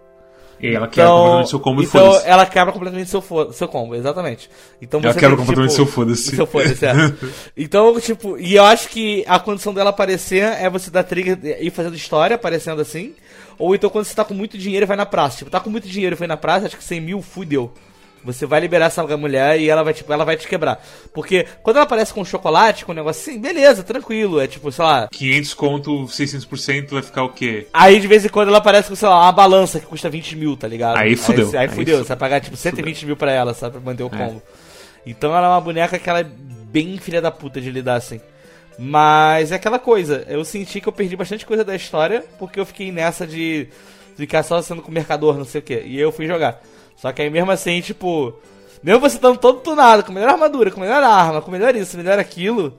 [0.61, 3.95] E ela quebra então, completamente seu combo então, e ela quebra completamente seu, seu combo,
[3.95, 4.49] exatamente.
[4.81, 6.35] Então ela quebra completamente tipo, seu foda-se.
[6.35, 6.93] Seu foda-se, é.
[7.57, 11.67] então, tipo, e eu acho que a condição dela aparecer é você dar trigger e
[11.67, 13.15] ir fazendo história, aparecendo assim.
[13.59, 15.39] Ou então quando você tá com muito dinheiro e vai na praça.
[15.39, 17.71] Tipo, tá com muito dinheiro e foi na praça, acho que 100 mil, fudeu.
[18.27, 20.85] Você vai liberar essa mulher e ela vai, tipo, ela vai te quebrar.
[21.15, 24.41] Porque quando ela aparece com chocolate, com um negócio assim, beleza, tranquilo.
[24.41, 25.09] É tipo, sei lá.
[25.11, 27.69] 500 conto, 600% vai ficar o quê?
[27.73, 30.37] Aí de vez em quando ela aparece com, sei lá, uma balança que custa 20
[30.37, 30.97] mil, tá ligado?
[30.99, 31.49] Aí fudeu.
[31.51, 31.99] Aí, aí fudeu.
[31.99, 33.07] Você vai pagar, tipo, 120 fudeu.
[33.07, 33.73] mil pra ela, sabe?
[33.73, 34.11] Pra manter o é.
[34.11, 34.43] combo.
[34.53, 35.11] É.
[35.11, 38.21] Então ela é uma boneca que ela é bem filha da puta de lidar assim.
[38.79, 42.67] Mas é aquela coisa, eu senti que eu perdi bastante coisa da história porque eu
[42.67, 43.69] fiquei nessa de
[44.17, 45.81] ficar só sendo com o mercador, não sei o que.
[45.81, 46.61] E eu fui jogar.
[46.97, 48.35] Só que aí mesmo assim, tipo,
[48.83, 52.19] mesmo você estando todo tunado, com melhor armadura, com melhor arma, com melhor isso, melhor
[52.19, 52.79] aquilo,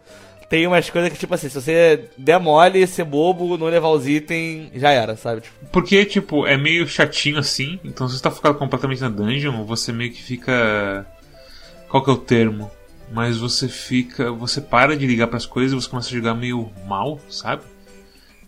[0.49, 4.08] tem umas coisas que, tipo assim, se você der mole, ser bobo, não levar os
[4.08, 5.41] itens, já era, sabe?
[5.41, 5.56] Tipo.
[5.71, 9.91] Porque, tipo, é meio chatinho assim, então se você tá focado completamente na dungeon, você
[9.91, 11.06] meio que fica.
[11.89, 12.71] Qual que é o termo?
[13.12, 14.32] Mas você fica.
[14.32, 17.63] Você para de ligar para as coisas e você começa a jogar meio mal, sabe?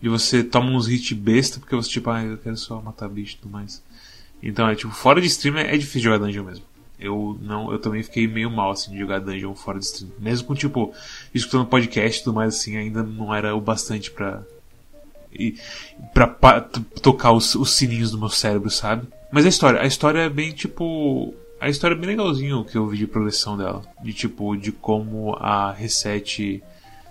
[0.02, 3.34] E você toma uns hits besta porque você, tipo, ah, eu quero só matar bicho
[3.34, 3.82] e tudo mais.
[4.42, 6.64] Então é tipo, fora de stream é, difícil jogar dungeon mesmo.
[6.98, 10.10] Eu não, eu também fiquei meio mal assim de jogar dungeon fora de stream.
[10.18, 10.92] Mesmo com tipo,
[11.34, 14.42] escutando podcast e tudo mais assim, ainda não era o bastante pra.
[15.32, 15.54] E,
[16.12, 16.60] pra
[17.02, 19.06] tocar os, os sininhos do meu cérebro, sabe?
[19.30, 21.34] Mas a história, a história é bem tipo.
[21.60, 23.82] A história é bem legalzinho que eu vi de progressão dela.
[24.02, 26.62] De tipo, de como a Reset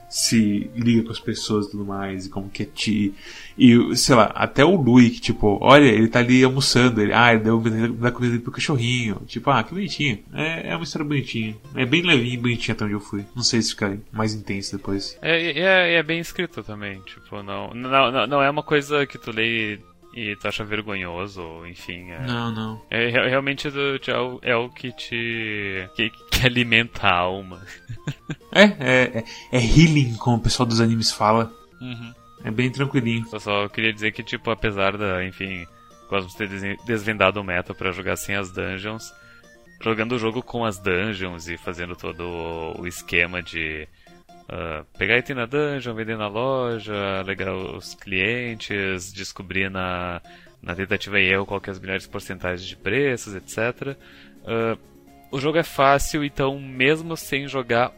[0.09, 3.13] se liga com as pessoas e tudo mais, e como que é ti.
[3.57, 7.33] E, sei lá, até o Lui, que tipo, olha, ele tá ali almoçando, ele, ah,
[7.33, 9.21] ele deu da comida pro cachorrinho.
[9.27, 10.19] Tipo, ah, que bonitinho.
[10.33, 11.55] É, é uma história bonitinha.
[11.75, 13.23] É bem levinho e bonitinho até onde eu fui.
[13.35, 15.17] Não sei se fica mais intenso depois.
[15.21, 19.17] É, é, é bem escrito também, tipo, não, não, não, não é uma coisa que
[19.17, 19.79] tu lê
[20.13, 22.11] e tu acha vergonhoso, enfim.
[22.11, 22.81] É, não, não.
[22.89, 25.89] É, realmente é, é o que te.
[25.95, 27.61] que, que alimenta a alma.
[28.51, 31.51] é, é, é, é healing, como o pessoal dos animes fala.
[31.81, 32.13] Uhum.
[32.43, 33.25] É bem tranquilinho.
[33.31, 35.65] Eu só queria dizer que, tipo, apesar da, enfim,
[36.09, 36.49] Cosmos ter
[36.87, 39.13] desvendado o meta para jogar sem as dungeons,
[39.79, 42.23] jogando o jogo com as dungeons e fazendo todo
[42.79, 43.87] o esquema de
[44.49, 50.19] Uh, pegar item na dungeon, vender na loja, alegar os clientes, descobrir na,
[50.59, 53.89] na tentativa e erro qual que é as melhores porcentagens de preços, etc.
[53.89, 53.95] Uh,
[54.47, 54.77] ah,
[55.31, 57.93] o jogo é fácil, então mesmo sem jogar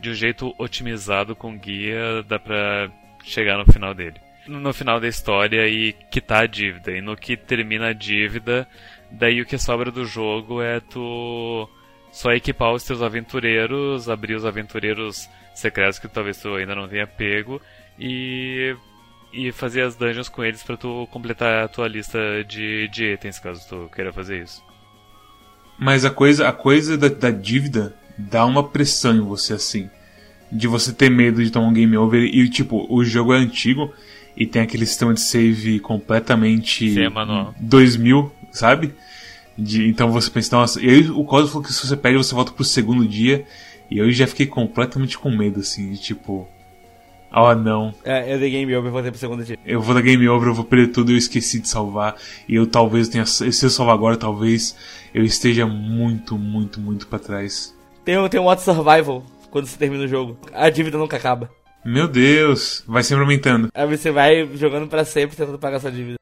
[0.00, 2.90] de um jeito otimizado com guia, dá pra
[3.22, 4.16] chegar no final dele.
[4.48, 6.90] No final da história e quitar a dívida.
[6.90, 8.66] E no que termina a dívida,
[9.08, 11.68] daí o que sobra do jogo é tu
[12.10, 17.06] só equipar os teus aventureiros, abrir os aventureiros secretos que talvez tu ainda não tenha
[17.06, 17.60] pego
[17.98, 18.74] e
[19.34, 23.40] e fazer as dungeons com eles para tu completar a tua lista de, de itens,
[23.40, 24.62] caso tu queira fazer isso.
[25.76, 29.90] Mas a coisa, a coisa da, da dívida dá uma pressão em você assim,
[30.52, 33.92] de você ter medo de tomar um game over e tipo, o jogo é antigo
[34.36, 37.08] e tem aquele sistema de save completamente Sim,
[37.58, 38.94] 2000, sabe?
[39.58, 42.34] De, então você pensa, nossa, e aí o código falou que se você perde você
[42.34, 43.44] volta pro segundo dia
[43.94, 46.48] e eu já fiquei completamente com medo, assim, de tipo.
[47.32, 47.94] Oh não.
[48.04, 49.56] É, eu dei game over, vou ter pro segundo dia.
[49.64, 52.16] Eu vou dar game over, eu vou perder tudo, eu esqueci de salvar.
[52.48, 53.24] E eu talvez tenha.
[53.24, 54.76] Se eu salvar agora, talvez
[55.14, 57.72] eu esteja muito, muito, muito para trás.
[58.04, 60.36] Tem, tem um modo survival quando você termina o jogo.
[60.52, 61.48] A dívida nunca acaba.
[61.84, 63.68] Meu Deus, vai sempre aumentando.
[63.72, 66.16] Aí você vai jogando para sempre tentando pagar sua dívida.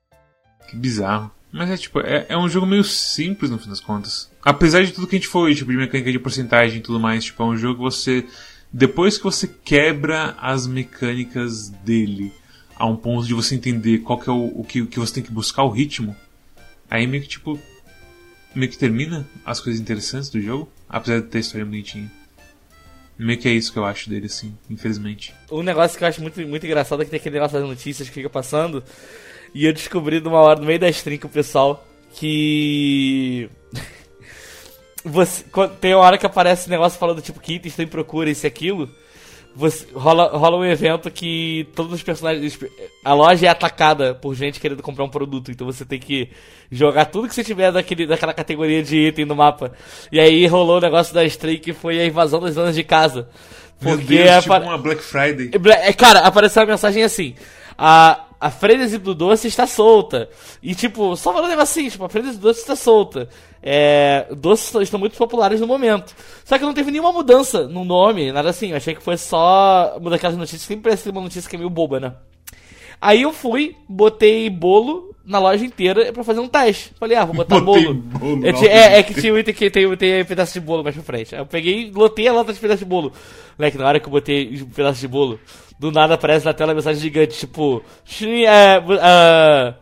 [0.68, 1.30] Que bizarro.
[1.52, 4.30] Mas é tipo, é, é um jogo meio simples no fim das contas.
[4.42, 7.24] Apesar de tudo que a gente foi, tipo, de mecânica de porcentagem e tudo mais,
[7.24, 8.26] tipo, é um jogo que você.
[8.72, 12.32] Depois que você quebra as mecânicas dele
[12.74, 15.12] a um ponto de você entender qual que é o, o, que, o que você
[15.12, 16.16] tem que buscar, o ritmo,
[16.90, 17.60] aí meio que tipo.
[18.54, 22.10] meio que termina as coisas interessantes do jogo, apesar de ter a história bonitinha.
[23.18, 25.34] Meio que é isso que eu acho dele, assim, infelizmente.
[25.50, 28.08] Um negócio que eu acho muito, muito engraçado é que tem aquele negócio das notícias
[28.08, 28.82] que fica passando.
[29.54, 31.84] E eu descobri numa hora, no meio da stream com o pessoal,
[32.14, 33.48] que.
[35.04, 35.44] Você,
[35.80, 38.88] tem uma hora que aparece negócio falando tipo que itens tem procura, isso e aquilo.
[39.54, 42.58] Você, rola, rola um evento que todos os personagens.
[43.04, 45.50] A loja é atacada por gente querendo comprar um produto.
[45.50, 46.30] Então você tem que
[46.70, 49.72] jogar tudo que você tiver daquele, daquela categoria de item no mapa.
[50.10, 53.28] E aí rolou o negócio da stream que foi a invasão das donas de casa.
[53.82, 55.50] Meu Porque Deus, é tipo uma Black Friday.
[55.52, 57.34] é, é, Cara, apareceu uma mensagem assim.
[57.76, 60.28] A, a Frenesi do Doce está solta.
[60.62, 63.28] E, tipo, só falando negocinho, tipo, a Frenesi do Doce está solta.
[63.62, 66.14] É, doces estão- muito populares no momento.
[66.44, 68.70] Só que não teve nenhuma mudança no nome, nada assim.
[68.70, 70.62] Eu achei que foi só uma daquelas notícias.
[70.62, 72.12] Sempre parece uma notícia que é meio boba, né?
[73.00, 76.92] Aí eu fui, botei bolo na loja inteira pra fazer um teste.
[76.98, 77.94] Falei, ah, vou botar bolo.
[77.94, 80.94] bolo Eu é, é que tinha um item que tem, tem pedaço de bolo mais
[80.96, 81.34] pra frente.
[81.34, 83.12] Aí eu peguei, lotei a lata de pedaço de bolo.
[83.58, 85.38] Moleque, na hora que eu botei um pedaço de bolo,
[85.78, 87.82] do nada aparece na tela a mensagem gigante, tipo.
[88.04, 89.74] "Xi- É, ah,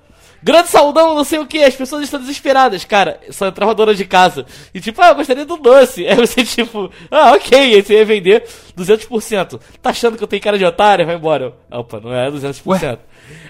[0.42, 2.82] Grande saudão, não sei o que, as pessoas estão desesperadas.
[2.82, 4.46] Cara, só entrava dona de casa.
[4.72, 6.06] E tipo, ah, eu gostaria do doce.
[6.08, 9.60] Aí você, tipo, ah, ok, aí você ia vender 200%.
[9.82, 11.04] Tá achando que eu tenho cara de otário?
[11.04, 11.54] Vai embora.
[11.70, 12.98] Opa, não é 200%.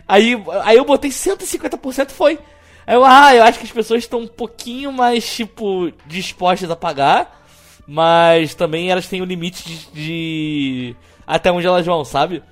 [0.09, 2.41] Aí, aí eu botei 150% foi.
[2.85, 6.75] Aí eu, ah, eu acho que as pessoas estão um pouquinho mais, tipo, dispostas a
[6.77, 7.41] pagar.
[7.87, 10.97] Mas também elas têm o limite de, de
[11.35, 12.43] até onde elas vão, sabe?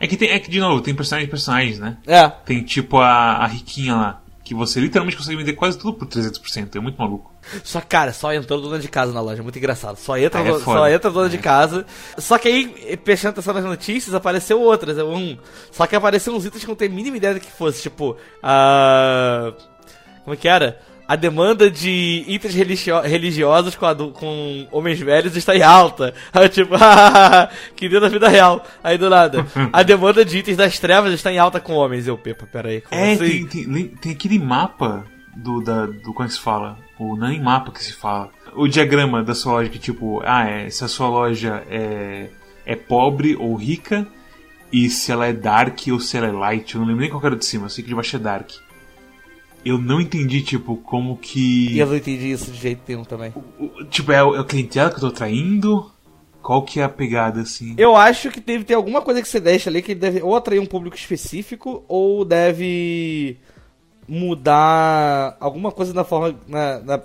[0.00, 1.96] É que tem, é que, de novo, tem personagens e personagens, né?
[2.06, 2.28] É.
[2.28, 6.76] Tem tipo a, a riquinha lá, que você literalmente consegue vender quase tudo por 300%.
[6.76, 7.32] É muito maluco.
[7.64, 9.96] Só, cara, só entrou dona de casa na loja, muito engraçado.
[9.96, 11.84] Só entra, é do- só entra dona de casa.
[12.16, 14.98] Só que aí, prestando atenção nas notícias, apareceu outras.
[14.98, 15.36] é Um,
[15.72, 17.82] só que apareceu uns itens que eu não tenho a mínima ideia do que fosse.
[17.82, 19.52] Tipo, a.
[20.24, 20.78] Como é que era?
[21.08, 26.12] A demanda de itens religio- religiosos com, com homens velhos está em alta.
[26.32, 26.74] Aí eu, tipo,
[27.74, 28.62] que deu na vida real.
[28.84, 29.46] Aí do nada.
[29.72, 32.06] A demanda de itens das trevas está em alta com homens.
[32.06, 32.82] Eu, pepa, peraí.
[32.82, 33.46] Como É, assim?
[33.46, 36.12] tem, tem, tem aquele mapa do, da, do.
[36.12, 36.76] Como é que se fala?
[36.98, 38.28] O não é mapa que se fala.
[38.54, 42.28] O diagrama da sua loja que, tipo, ah, é, se a sua loja é,
[42.66, 44.06] é pobre ou rica,
[44.70, 46.74] e se ela é dark ou se ela é light.
[46.74, 48.50] Eu não lembro nem qual era de cima, eu sei que de baixo é dark.
[49.64, 51.72] Eu não entendi, tipo, como que.
[51.72, 53.32] E eu não entendi isso de jeito nenhum também.
[53.58, 55.90] o- Tipo, é o, é o clientela que eu tô traindo?
[56.40, 57.74] Qual que é a pegada, assim?
[57.76, 60.60] Eu acho que deve ter alguma coisa que você deixa ali que deve ou atrair
[60.60, 63.36] um público específico ou deve
[64.06, 67.00] mudar alguma coisa na forma na, na,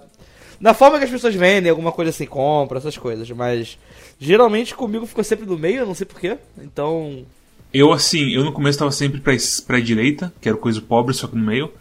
[0.60, 3.30] na forma que as pessoas vendem, alguma coisa assim, compra, essas coisas.
[3.32, 3.78] Mas
[4.20, 6.38] geralmente comigo ficou sempre no meio, eu não sei porquê.
[6.62, 7.26] Então.
[7.74, 9.34] Eu, assim, eu no começo tava sempre pra,
[9.66, 11.72] pra direita, que era coisa pobre, só que no meio.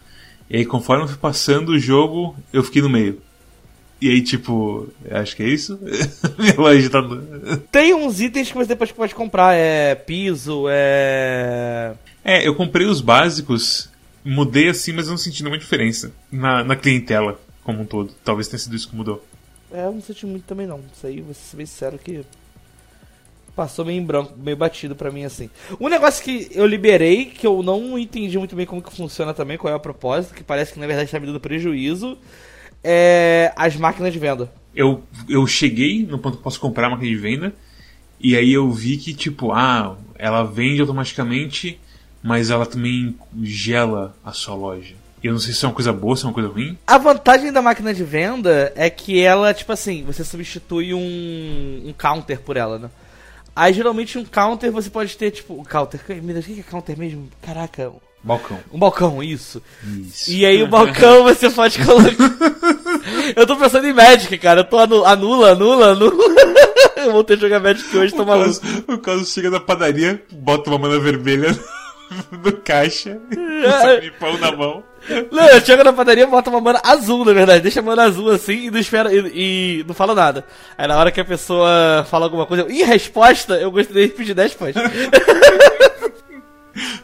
[0.53, 3.19] E aí, conforme eu fui passando o jogo, eu fiquei no meio.
[3.99, 5.79] E aí, tipo, acho que é isso.
[6.37, 7.01] Minha loja tá.
[7.71, 11.95] Tem uns itens que você depois pode comprar, é piso, é.
[12.23, 13.89] É, eu comprei os básicos,
[14.23, 18.13] mudei assim, mas eu não senti nenhuma diferença na, na clientela como um todo.
[18.23, 19.25] Talvez tenha sido isso que mudou.
[19.71, 20.81] É, eu não senti muito também não.
[20.95, 22.23] Isso aí, vou ser bem sincero que.
[23.55, 25.49] Passou meio em branco, meio batido pra mim assim.
[25.79, 29.57] Um negócio que eu liberei, que eu não entendi muito bem como que funciona também,
[29.57, 32.17] qual é o propósito, que parece que na verdade tá me dando prejuízo,
[32.83, 34.51] é as máquinas de venda.
[34.75, 37.53] Eu, eu cheguei no ponto que posso comprar a máquina de venda,
[38.19, 41.79] e aí eu vi que, tipo, ah, ela vende automaticamente,
[42.23, 44.95] mas ela também gela a sua loja.
[45.21, 46.77] Eu não sei se é uma coisa boa, se é uma coisa ruim.
[46.87, 51.93] A vantagem da máquina de venda é que ela, tipo assim, você substitui um, um
[51.97, 52.89] counter por ela, né?
[53.55, 55.99] Aí geralmente um counter você pode ter, tipo, um counter.
[56.21, 57.29] Meu Deus, o que é counter mesmo?
[57.41, 57.91] Caraca,
[58.23, 58.57] Balcão.
[58.71, 59.61] um balcão, isso.
[59.83, 60.31] Isso.
[60.31, 62.31] E aí o balcão você pode colocar.
[63.35, 64.61] eu tô pensando em Magic, cara.
[64.61, 66.33] Eu tô anu- anula, anula, anula.
[66.97, 68.59] eu vou ter que jogar Magic hoje, tô maluco.
[68.87, 71.57] o caso chega na padaria, bota uma mana vermelha
[72.31, 74.07] no caixa, É.
[74.07, 74.83] um pão na mão.
[75.31, 77.61] Não, eu chego na padaria e boto uma mana azul, na verdade.
[77.61, 80.45] Deixa a mana azul assim e não espera e, e não fala nada.
[80.77, 84.13] Aí na hora que a pessoa fala alguma coisa, eu, ih, resposta, eu gostaria de
[84.13, 84.75] pedir 10 pães.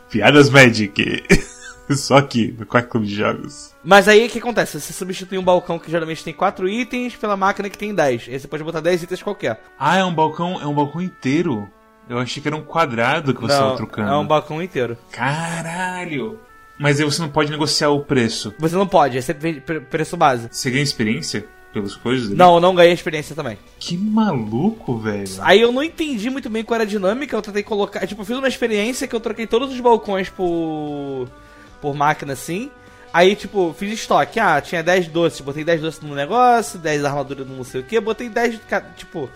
[0.09, 1.23] Piadas Magic.
[1.95, 3.73] Só aqui, no Quarto Clube de Jogos.
[3.83, 4.79] Mas aí o que acontece?
[4.79, 8.27] Você substitui um balcão que geralmente tem 4 itens pela máquina que tem 10.
[8.29, 9.59] Aí você pode botar 10 itens qualquer.
[9.77, 11.67] Ah, é um balcão, é um balcão inteiro.
[12.07, 14.09] Eu achei que era um quadrado que você não, tava trocando.
[14.09, 14.97] é um balcão inteiro.
[15.11, 16.39] Caralho!
[16.79, 18.53] Mas aí você não pode negociar o preço.
[18.57, 20.47] Você não pode, é sempre preço base.
[20.49, 22.29] Você ganha experiência pelas coisas?
[22.29, 23.57] Não, não ganhei experiência também.
[23.77, 25.27] Que maluco, velho.
[25.41, 28.07] Aí eu não entendi muito bem qual era a dinâmica, eu tentei colocar.
[28.07, 31.27] Tipo, eu fiz uma experiência que eu troquei todos os balcões por.
[31.81, 32.71] por máquina assim.
[33.11, 34.39] Aí, tipo, fiz estoque.
[34.39, 37.83] Ah, tinha 10 doces, botei 10 doces no negócio, 10 armaduras no não sei o
[37.83, 39.29] que, botei 10 de ca- Tipo.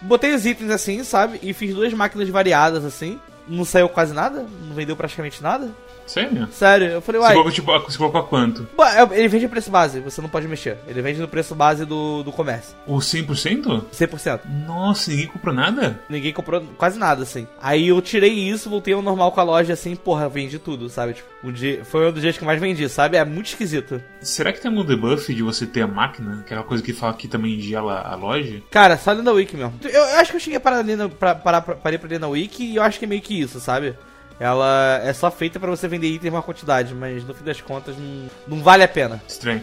[0.00, 1.38] Botei os itens assim, sabe?
[1.42, 3.20] E fiz duas máquinas variadas assim.
[3.46, 5.70] Não saiu quase nada, não vendeu praticamente nada.
[6.10, 6.48] Sério?
[6.50, 7.32] Sério, eu falei, Você uai.
[7.34, 8.66] colocou, tipo, você colocou a quanto?
[8.80, 10.76] É- Ele vende a preço base, você não pode mexer.
[10.88, 12.74] Ele vende no preço base do, do comércio.
[12.86, 13.84] O 100%?
[13.92, 14.40] 100%.
[14.66, 16.00] Nossa, ninguém comprou nada?
[16.08, 17.46] Ninguém comprou quase nada, assim.
[17.62, 21.12] Aí eu tirei isso, voltei ao normal com a loja, assim, porra, vendi tudo, sabe?
[21.14, 23.16] Tipo, um dia, foi um dos dias que mais vendi, sabe?
[23.16, 24.02] É muito esquisito.
[24.20, 26.40] Será que tem algum debuff de você ter a máquina?
[26.40, 28.60] Aquela coisa que fala que também gela a loja?
[28.70, 29.74] Cara, só ali na Wiki mesmo.
[29.84, 32.08] Eu, eu acho que eu cheguei a parar ali na, pra, parar, pra- parei pra
[32.08, 33.94] ler na Wiki e eu acho que é meio que isso, sabe?
[34.40, 37.60] Ela é só feita pra você vender itens em uma quantidade, mas no fim das
[37.60, 39.22] contas não, não vale a pena.
[39.28, 39.62] Estranho.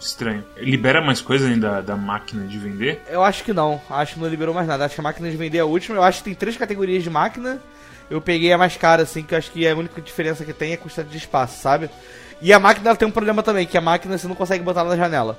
[0.00, 0.42] Estranho.
[0.56, 3.02] Libera mais coisa além da, máquina de vender?
[3.06, 4.86] Eu acho que não, acho que não liberou mais nada.
[4.86, 5.98] Acho que a máquina de vender é a última.
[5.98, 7.60] Eu acho que tem três categorias de máquina.
[8.08, 10.70] Eu peguei a mais cara, assim, que eu acho que a única diferença que tem
[10.70, 11.90] é a custa de espaço, sabe?
[12.40, 14.80] E a máquina ela tem um problema também, que a máquina você não consegue botar
[14.80, 15.38] ela na janela.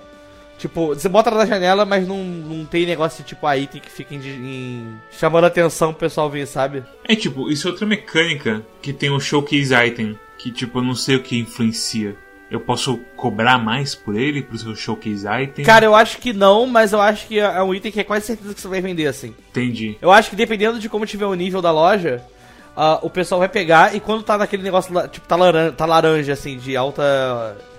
[0.62, 3.90] Tipo, você bota na janela, mas não, não tem negócio de tipo a item que
[3.90, 6.84] fica em, em- chamando a atenção pro pessoal ver, sabe?
[7.04, 10.94] É tipo, isso é outra mecânica que tem o showcase item, que tipo, eu não
[10.94, 12.16] sei o que influencia.
[12.52, 15.66] Eu posso cobrar mais por ele, pro seu showcase item?
[15.66, 18.28] Cara, eu acho que não, mas eu acho que é um item que é quase
[18.28, 19.34] certeza que você vai vender, assim.
[19.50, 19.98] Entendi.
[20.00, 22.22] Eu acho que dependendo de como tiver o nível da loja,
[22.78, 25.86] ah, o pessoal vai pegar e quando tá naquele negócio, lá, tipo, tá laranja, tá
[25.88, 27.02] laranja, assim, de alta.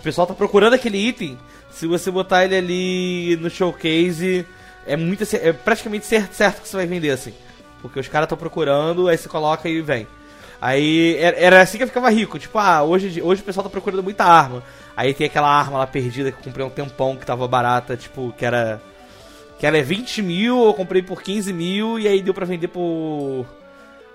[0.01, 1.39] O pessoal tá procurando aquele item.
[1.73, 4.47] Se você botar ele ali no showcase,
[4.87, 7.33] é muito é praticamente certo, certo que você vai vender, assim.
[7.81, 10.07] Porque os caras estão procurando, aí você coloca e vem.
[10.61, 14.03] Aí era, assim que eu ficava rico, tipo, ah, hoje, hoje o pessoal tá procurando
[14.03, 14.63] muita arma.
[14.97, 18.33] Aí tem aquela arma lá perdida que eu comprei um tempão que tava barata, tipo,
[18.39, 18.81] que era.
[19.59, 23.47] Que era 20 mil, eu comprei por 15 mil e aí deu pra vender por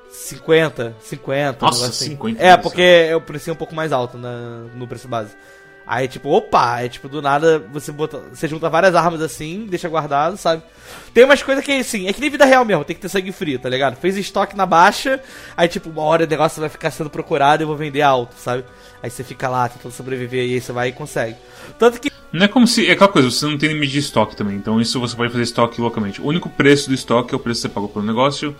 [0.09, 1.65] 50, 50.
[1.65, 2.11] um Nossa, assim.
[2.11, 5.35] 50, É, porque o preço é um pouco mais alto na, no preço base.
[5.87, 9.87] Aí, tipo, opa, aí, tipo, do nada você bota, você junta várias armas assim, deixa
[9.87, 10.61] guardado, sabe?
[11.13, 13.31] Tem umas coisas que, assim, é que nem vida real mesmo, tem que ter sangue
[13.31, 13.95] frio, tá ligado?
[13.95, 15.21] Fez estoque na baixa,
[15.55, 18.35] aí, tipo, uma hora o negócio vai ficar sendo procurado e eu vou vender alto,
[18.37, 18.65] sabe?
[19.01, 21.37] Aí você fica lá tentando sobreviver e aí você vai e consegue.
[21.77, 22.87] Tanto que Não é como se.
[22.87, 24.55] É aquela coisa, você não tem limite de estoque também.
[24.55, 26.21] Então isso você pode fazer estoque localmente.
[26.21, 28.55] O único preço do estoque é o preço que você pagou pelo negócio.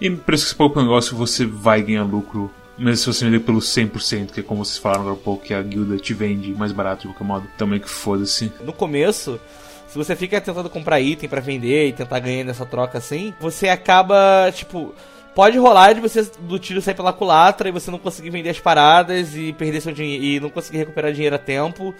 [0.00, 2.50] E o preço que você pagou pelo negócio você vai ganhar lucro.
[2.76, 5.54] Mesmo se você vender pelo 100%, que é como vocês falaram agora há pouco, que
[5.54, 7.48] a guilda te vende mais barato de qualquer modo.
[7.56, 8.52] Também que foda-se.
[8.62, 9.40] no começo,
[9.86, 13.68] se você fica tentando comprar item pra vender e tentar ganhar nessa troca assim, você
[13.68, 14.92] acaba, tipo,
[15.34, 18.58] pode rolar de você do tiro sair pela culatra e você não conseguir vender as
[18.58, 21.94] paradas e perder seu dinheiro e não conseguir recuperar dinheiro a tempo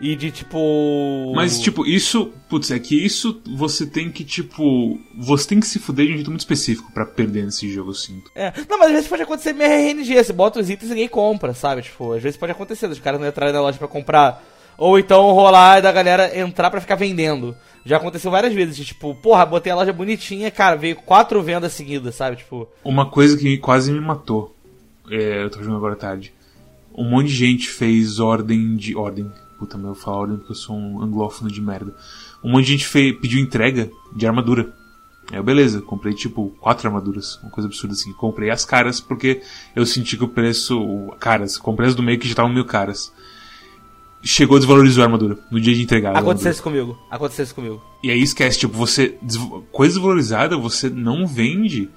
[0.00, 2.32] e de tipo Mas, tipo, isso.
[2.48, 4.98] Putz, é que isso você tem que, tipo.
[5.16, 7.94] Você tem que se fuder de um jeito muito específico pra perder nesse jogo, eu
[7.94, 8.30] sinto.
[8.34, 8.52] É.
[8.68, 11.54] Não, mas às vezes pode acontecer meio RNG, você bota os itens e ninguém compra,
[11.54, 11.82] sabe?
[11.82, 14.42] Tipo, às vezes pode acontecer, os caras não entrarem na loja pra comprar.
[14.76, 17.56] Ou então rolar da galera entrar pra ficar vendendo.
[17.86, 21.72] Já aconteceu várias vezes, de tipo, porra, botei a loja bonitinha, cara, veio quatro vendas
[21.72, 22.38] seguidas, sabe?
[22.38, 24.54] Tipo, Uma coisa que quase me matou.
[25.10, 26.32] É, eu tô jogando agora à tarde.
[26.96, 28.96] Um monte de gente fez ordem de.
[28.96, 29.30] Ordem.
[29.64, 31.94] Puta, mas eu falar ordem porque eu sou um anglófono de merda.
[32.42, 34.72] Um monte de gente fez, pediu entrega de armadura.
[35.30, 38.12] Aí eu, beleza, comprei tipo quatro armaduras, uma coisa absurda assim.
[38.12, 39.40] Comprei as caras porque
[39.74, 40.78] eu senti que o preço.
[40.78, 43.10] o- Caras, comprei as do meio que já estavam mil caras.
[44.22, 46.16] Chegou, desvalorizou a armadura no dia de entregar.
[46.16, 46.98] aconteceu isso comigo.
[47.10, 47.82] Aconteceu isso comigo.
[48.02, 49.18] E aí esquece, tipo, você.
[49.70, 51.90] Coisa desvalorizada você não vende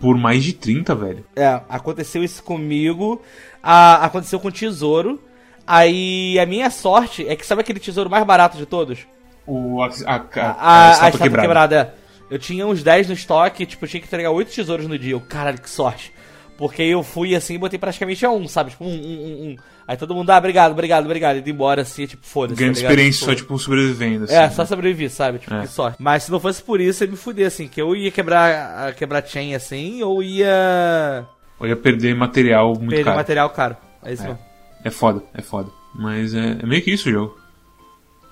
[0.00, 1.24] por mais de 30, velho.
[1.36, 3.20] É, aconteceu isso comigo.
[3.62, 5.20] A, aconteceu com tesouro.
[5.66, 8.98] Aí a minha sorte é que sabe aquele tesouro mais barato de todos?
[9.46, 11.94] O, a, a, a, A, a, estátua quebrada.
[11.96, 12.00] é.
[12.34, 15.12] Eu tinha uns 10 no estoque, tipo, eu tinha que entregar 8 tesouros no dia.
[15.12, 16.12] Eu, caralho, que sorte.
[16.56, 18.70] Porque eu fui assim e botei praticamente a um, sabe?
[18.70, 19.56] Tipo, um, um, um, um.
[19.88, 21.36] Aí todo mundo, ah, obrigado, obrigado, obrigado.
[21.36, 22.60] E indo embora assim, tipo, foda-se.
[22.60, 24.24] Ganhando tá experiência só, Tipo, tipo, sobrevivendo.
[24.24, 24.50] Assim, É, né?
[24.50, 25.38] só sobrevivi, sabe?
[25.40, 25.62] Tipo, É.
[25.62, 25.96] que sorte.
[25.98, 28.92] Mas se não fosse por isso, eu me fuder, assim, que eu ia quebrar, a-
[28.92, 31.24] quebrar chain assim, ou ia
[31.58, 33.16] Ou ia perder material muito perder caro.
[33.16, 33.76] material caro.
[34.04, 34.26] É isso É.
[34.28, 34.49] mesmo.
[34.84, 35.70] É foda, é foda.
[35.94, 37.38] Mas é, é meio que isso o jogo.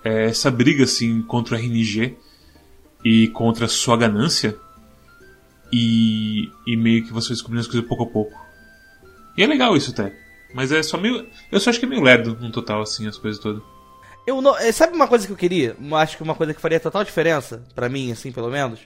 [0.05, 2.17] É essa briga, assim, contra o RNG
[3.05, 4.57] e contra a sua ganância.
[5.73, 8.33] E, e meio que você descobrindo as coisas pouco a pouco.
[9.37, 10.15] E é legal isso até.
[10.55, 11.27] Mas é só meio.
[11.53, 13.63] Eu só acho que é meio lerdo no total, assim, as coisas todas.
[14.27, 15.77] Eu não, eh, sabe uma coisa que eu queria?
[15.81, 18.81] Eu Acho que uma coisa que faria total diferença, pra mim, assim, pelo menos.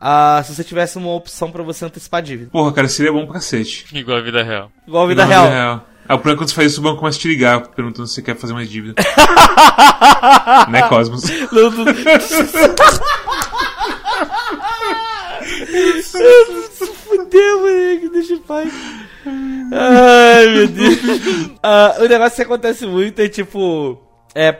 [0.00, 2.50] Ah, se você tivesse uma opção pra você antecipar a dívida.
[2.50, 3.86] Porra, cara, seria bom pra cacete.
[3.92, 4.72] Igual a vida real.
[4.86, 5.46] Igual a vida Não, real.
[5.46, 5.80] É,
[6.10, 8.08] Ah, o problema é quando você faz isso, o banco começa a te ligar, perguntando
[8.08, 9.00] se você quer fazer mais dívida.
[10.68, 11.22] né, Cosmos?
[11.52, 11.84] Não, não...
[16.72, 18.68] Se fudeu, moleque, deixa o pai.
[19.72, 20.98] Ai, meu Deus.
[21.62, 23.96] Ah, o negócio que acontece muito é tipo.
[24.34, 24.58] É.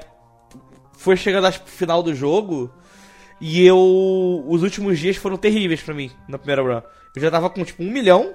[0.98, 2.72] Foi chegando ao final do jogo.
[3.40, 4.44] E eu.
[4.46, 6.80] Os últimos dias foram terríveis pra mim na primeira run.
[7.16, 8.34] Eu já tava com tipo um milhão.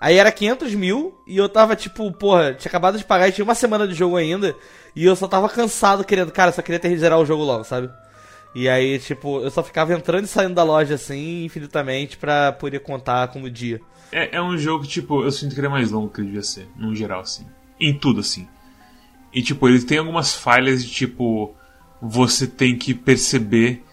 [0.00, 1.14] Aí era 500 mil.
[1.26, 4.16] E eu tava tipo, porra, tinha acabado de pagar e tinha uma semana de jogo
[4.16, 4.54] ainda.
[4.94, 6.32] E eu só tava cansado querendo.
[6.32, 7.90] Cara, só queria ter zerar o jogo logo, sabe?
[8.54, 12.80] E aí, tipo, eu só ficava entrando e saindo da loja assim, infinitamente, pra poder
[12.80, 13.82] contar como dia.
[14.10, 16.42] É, é um jogo, tipo, eu sinto que ele é mais longo que ele devia
[16.42, 17.46] ser, no geral, assim.
[17.78, 18.48] Em tudo, assim.
[19.30, 21.54] E, tipo, ele tem algumas falhas de, tipo,
[22.00, 23.84] você tem que perceber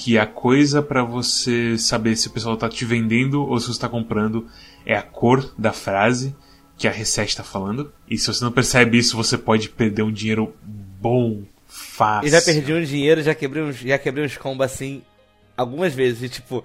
[0.00, 3.78] que a coisa para você saber se o pessoal tá te vendendo ou se você
[3.78, 4.46] tá comprando
[4.86, 6.34] é a cor da frase
[6.78, 7.92] que a Reset tá falando.
[8.08, 12.28] E se você não percebe isso, você pode perder um dinheiro bom, fácil.
[12.28, 15.02] Eu já perdi um dinheiro, já quebrei uns, já quebrei uns combos assim
[15.54, 16.22] algumas vezes.
[16.22, 16.64] E, tipo,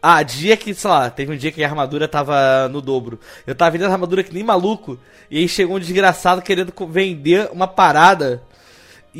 [0.00, 3.18] ah, dia que, sei lá, teve um dia que a armadura tava no dobro.
[3.44, 4.96] Eu tava vendendo a armadura que nem maluco.
[5.28, 8.40] E aí chegou um desgraçado querendo vender uma parada.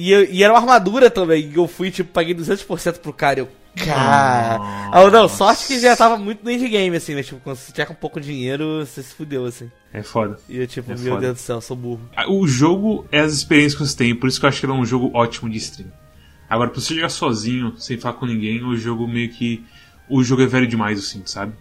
[0.01, 1.51] E, eu, e era uma armadura também.
[1.51, 3.41] E eu fui, tipo, paguei 200% pro cara.
[3.41, 3.49] Eu,
[3.85, 4.59] cara.
[4.93, 7.23] Ah, não, sorte que já tava muito no endgame, assim, né?
[7.25, 9.69] Tipo, quando você tiver com pouco dinheiro, você se fudeu, assim.
[9.93, 10.39] É foda.
[10.49, 11.21] E eu, tipo, É meu foda.
[11.23, 12.01] Deus do céu, sou burro.
[12.29, 14.73] O jogo é as experiências que você tem, por isso que eu acho que ele
[14.73, 15.91] é um jogo ótimo de stream.
[16.49, 19.65] Agora, pra você jogar sozinho, sem falar com ninguém, o jogo meio que.
[20.09, 21.55] O jogo é velho demais, eu sinto, sabe?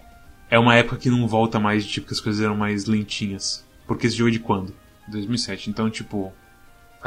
[0.48, 3.66] É uma época que não volta mais, tipo, que as coisas eram mais lentinhas.
[3.88, 4.76] Porque esse jogo é de quando?
[5.08, 5.72] 2007.
[5.72, 6.32] Então, tipo.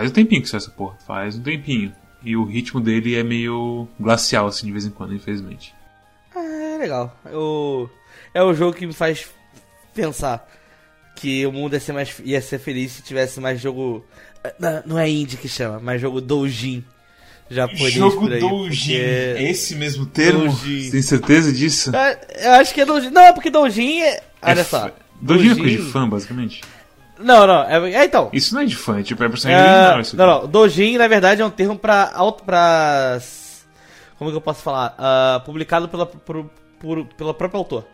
[0.00, 0.96] Faz um tempinho que saiu essa porra.
[1.06, 1.92] Faz um tempinho.
[2.24, 5.74] E o ritmo dele é meio glacial, assim, de vez em quando, infelizmente.
[6.34, 7.14] É legal.
[7.26, 7.90] Eu,
[8.32, 9.28] é o jogo que me faz
[9.94, 10.48] pensar
[11.16, 14.02] que o mundo ia ser, mais, ia ser feliz se tivesse mais jogo.
[14.58, 16.82] Não, não é indie que chama, mas jogo doujin
[17.50, 18.40] japonês por aí.
[18.40, 20.44] porque- esse mesmo termo?
[20.44, 20.90] Doujin.
[20.90, 21.94] Tem certeza disso?
[21.94, 23.10] É, Eu acho que é doujin.
[23.10, 24.22] Não, porque doujin é.
[24.40, 24.90] Olha É só.
[25.20, 26.62] Doujin é coisa de fã, basicamente.
[27.20, 27.62] Não, não.
[27.64, 28.28] É, é então.
[28.32, 30.00] Isso não é de fã, é tipo, é personagem É, original.
[30.00, 30.46] Isso não, não.
[30.48, 32.10] Doujin, na verdade, é um termo pra.
[32.14, 33.18] auto- pra
[34.18, 34.94] como que eu posso falar?
[34.98, 37.84] Ah, publicado pela, por, por- pela própria autor.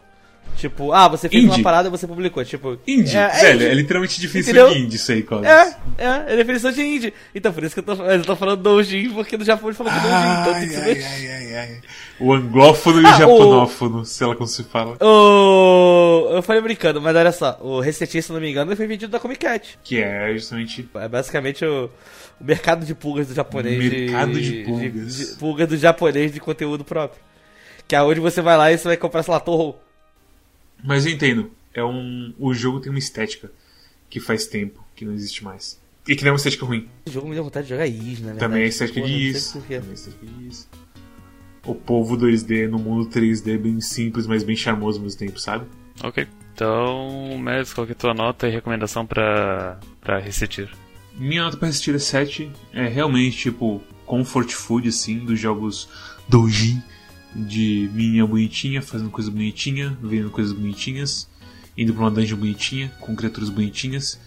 [0.57, 1.57] Tipo, ah, você fez Indie.
[1.57, 2.42] uma parada e você publicou.
[2.44, 3.66] Tipo, Indie, é, é velho, indie.
[3.66, 4.72] é literalmente definição Entendeu?
[4.74, 5.47] de indie isso aí, Cosmos.
[5.47, 7.12] É, é, é definição de indie.
[7.34, 9.92] Então, por isso que eu tô, eu tô falando doujin, porque no Japão eles falam
[9.92, 11.80] que é doujin, então tem que Ai, ai, ai, ai.
[12.18, 14.97] O anglófono e o Ah, japonófono, sei lá como se fala.
[15.05, 16.28] O...
[16.30, 19.12] Eu falei brincando, mas olha só, o Resetinha, se não me engano, ele foi vendido
[19.12, 19.78] da Comic Cat.
[19.84, 20.88] Que é justamente.
[20.94, 21.90] É basicamente o,
[22.40, 23.78] o mercado de pulgas do japonês.
[23.78, 25.16] Mercado de pulgas.
[25.16, 27.20] De, pulgas do japonês de conteúdo próprio.
[27.86, 29.76] Que é onde você vai lá e você vai comprar, sei lá, Torro.
[30.83, 31.51] Mas eu entendo.
[31.74, 32.33] É um.
[32.39, 33.51] O jogo tem uma estética
[34.09, 35.81] que faz tempo que não existe mais.
[36.09, 36.89] E que não é uma estética ruim.
[37.05, 38.35] Esse jogo me deu vontade de jogar Is, né?
[38.35, 39.39] Também é estética de quê.
[39.68, 40.68] Também é estética de isso.
[41.64, 45.66] O povo 2D no mundo 3D bem simples, mas bem charmoso ao mesmo tempo, sabe?
[46.03, 46.27] Ok.
[46.55, 50.70] Então, Mads, qual que é a tua nota e recomendação pra, pra Resetir?
[51.14, 52.51] Minha nota pra assistir é 7.
[52.72, 55.89] É realmente tipo comfort food, assim, dos jogos
[56.29, 56.81] doujin.
[57.47, 61.28] De minha bonitinha, fazendo coisas bonitinhas, vendo coisas bonitinhas,
[61.76, 64.18] indo pra uma dungeon bonitinha, com criaturas bonitinhas.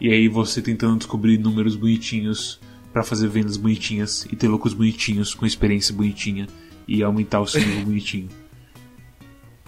[0.00, 2.60] E aí você tentando descobrir números bonitinhos
[2.92, 6.46] pra fazer vendas bonitinhas e ter lucros bonitinhos com experiência bonitinha
[6.88, 8.28] e aumentar o seu nível bonitinho.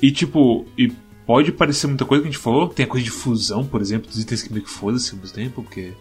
[0.01, 0.93] E tipo, e
[1.27, 2.69] pode parecer muita coisa que a gente falou.
[2.69, 5.35] Tem a coisa de fusão, por exemplo, dos itens que meio que foda-se ao mesmo
[5.35, 5.93] tempo, porque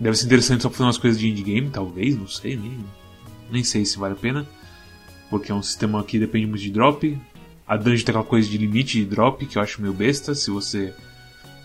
[0.00, 2.78] deve ser interessante só fazer umas coisas de endgame, talvez, não sei, nem,
[3.50, 4.48] nem sei se vale a pena.
[5.28, 7.18] Porque é um sistema que depende muito de drop.
[7.66, 10.34] A dungeon tem aquela coisa de limite de drop, que eu acho meio besta.
[10.34, 10.94] Se você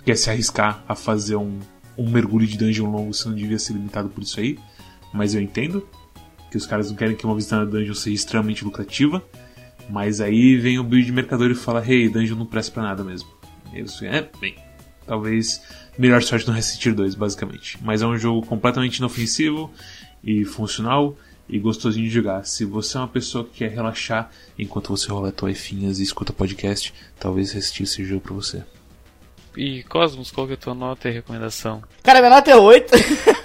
[0.04, 1.60] quer se arriscar a fazer um,
[1.98, 4.58] um mergulho de dungeon longo, você não devia ser limitado por isso aí.
[5.14, 5.88] Mas eu entendo
[6.50, 9.24] que os caras não querem que uma visita na dungeon seja extremamente lucrativa.
[9.90, 13.04] Mas aí vem o build de mercador e fala: Hey, dungeon não presta pra nada
[13.04, 13.30] mesmo.
[13.74, 14.56] E você, é, bem,
[15.06, 15.62] talvez
[15.98, 17.78] melhor sorte no Resistir 2, basicamente.
[17.82, 19.72] Mas é um jogo completamente inofensivo
[20.24, 21.16] e funcional
[21.52, 22.46] e gostosinho de jogar.
[22.46, 26.94] Se você é uma pessoa que quer relaxar enquanto você rola toifinhas e escuta podcast,
[27.20, 28.64] talvez Resistir seja o jogo pra você.
[29.56, 31.84] E Cosmos, qual que é a tua nota e recomendação?
[32.02, 32.92] Cara, minha nota é 8.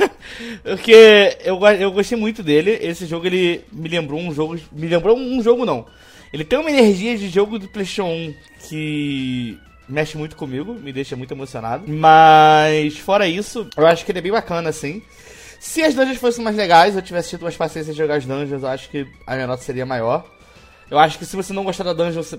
[0.62, 2.78] porque eu, eu gostei muito dele.
[2.80, 4.56] Esse jogo ele me lembrou um jogo.
[4.70, 5.84] Me lembrou um jogo não.
[6.32, 8.34] Ele tem uma energia de jogo do PlayStation 1
[8.68, 11.84] que mexe muito comigo, me deixa muito emocionado.
[11.88, 15.02] Mas fora isso, eu acho que ele é bem bacana assim.
[15.58, 18.62] Se as dungeons fossem mais legais, eu tivesse tido mais paciência de jogar as dungeons,
[18.62, 20.24] eu acho que a minha nota seria maior.
[20.90, 22.36] Eu acho que se você não gostar da dungeon, você,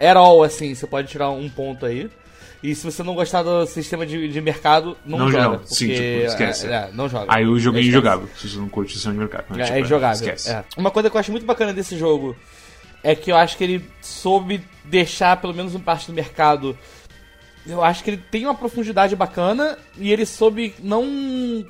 [0.00, 2.08] at all, assim, você pode tirar um ponto aí.
[2.62, 5.44] E se você não gostar do sistema de, de mercado, não, Não, joga.
[5.44, 5.58] não.
[5.58, 6.66] porque, Sim, tipo, esquece.
[6.66, 7.26] É, é, não joga.
[7.28, 9.44] Aí o jogo é injogável, se você não curte o sistema de mercado.
[9.56, 9.62] né?
[9.62, 10.14] É, Tipo, é injogável.
[10.28, 10.50] Esquece.
[10.50, 10.64] é.
[10.76, 12.36] Uma coisa que eu acho muito bacana desse jogo
[13.02, 16.76] é que eu acho que ele soube deixar, pelo menos uma parte do mercado.
[17.68, 21.04] Eu acho que ele tem uma profundidade bacana e ele soube não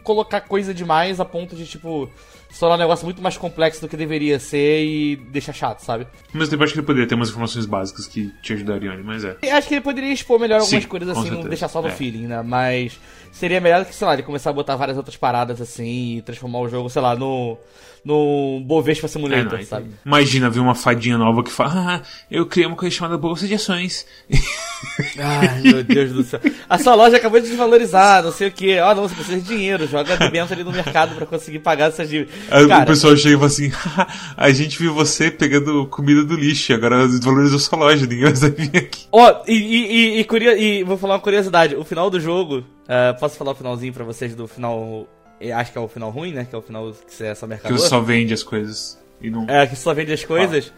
[0.04, 2.08] colocar coisa demais a ponto de, tipo,
[2.50, 6.06] se tornar um negócio muito mais complexo do que deveria ser e deixar chato, sabe?
[6.32, 9.24] Mesmo tempo, acho que ele poderia ter umas informações básicas que te ajudariam ali, mas
[9.24, 9.36] é.
[9.42, 11.88] E acho que ele poderia expor melhor algumas Sim, coisas assim, não deixar só no
[11.88, 11.90] É.
[11.90, 12.42] feeling, né?
[12.42, 12.98] Mas
[13.32, 16.60] seria melhor que, sei lá, ele começar a botar várias outras paradas assim e transformar
[16.60, 17.58] o jogo, sei lá, no.
[18.04, 19.90] No Bovespa É, Simulator, não, sabe?
[20.04, 23.54] Imagina ver uma fadinha nova que fala: Ah, eu criei uma coisa chamada Bolsa de
[23.54, 24.06] Ações.
[25.18, 26.40] Ai, meu Deus do céu.
[26.68, 28.78] A sua loja acabou de desvalorizar, não sei o que.
[28.78, 29.86] Ó, não, você precisa de dinheiro.
[29.86, 32.34] Joga dentro ali no mercado pra conseguir pagar essas dívidas.
[32.50, 36.24] Aí o Cara, pessoal chega e fala assim: "Haha, a gente viu você pegando comida
[36.24, 39.06] do lixo, agora desvalorizou sua loja, ninguém vai vir aqui.
[39.12, 41.74] ó, e, e, e, e e vou falar uma curiosidade.
[41.74, 45.06] O final do jogo, ah, posso falar o finalzinho pra vocês do final...
[45.54, 46.44] Acho que é o final ruim, né?
[46.44, 47.78] Que é o final que você é só Que mercador.
[47.78, 48.98] você só vende as coisas.
[49.20, 49.46] E não.
[49.48, 50.72] É, que só vende as coisas.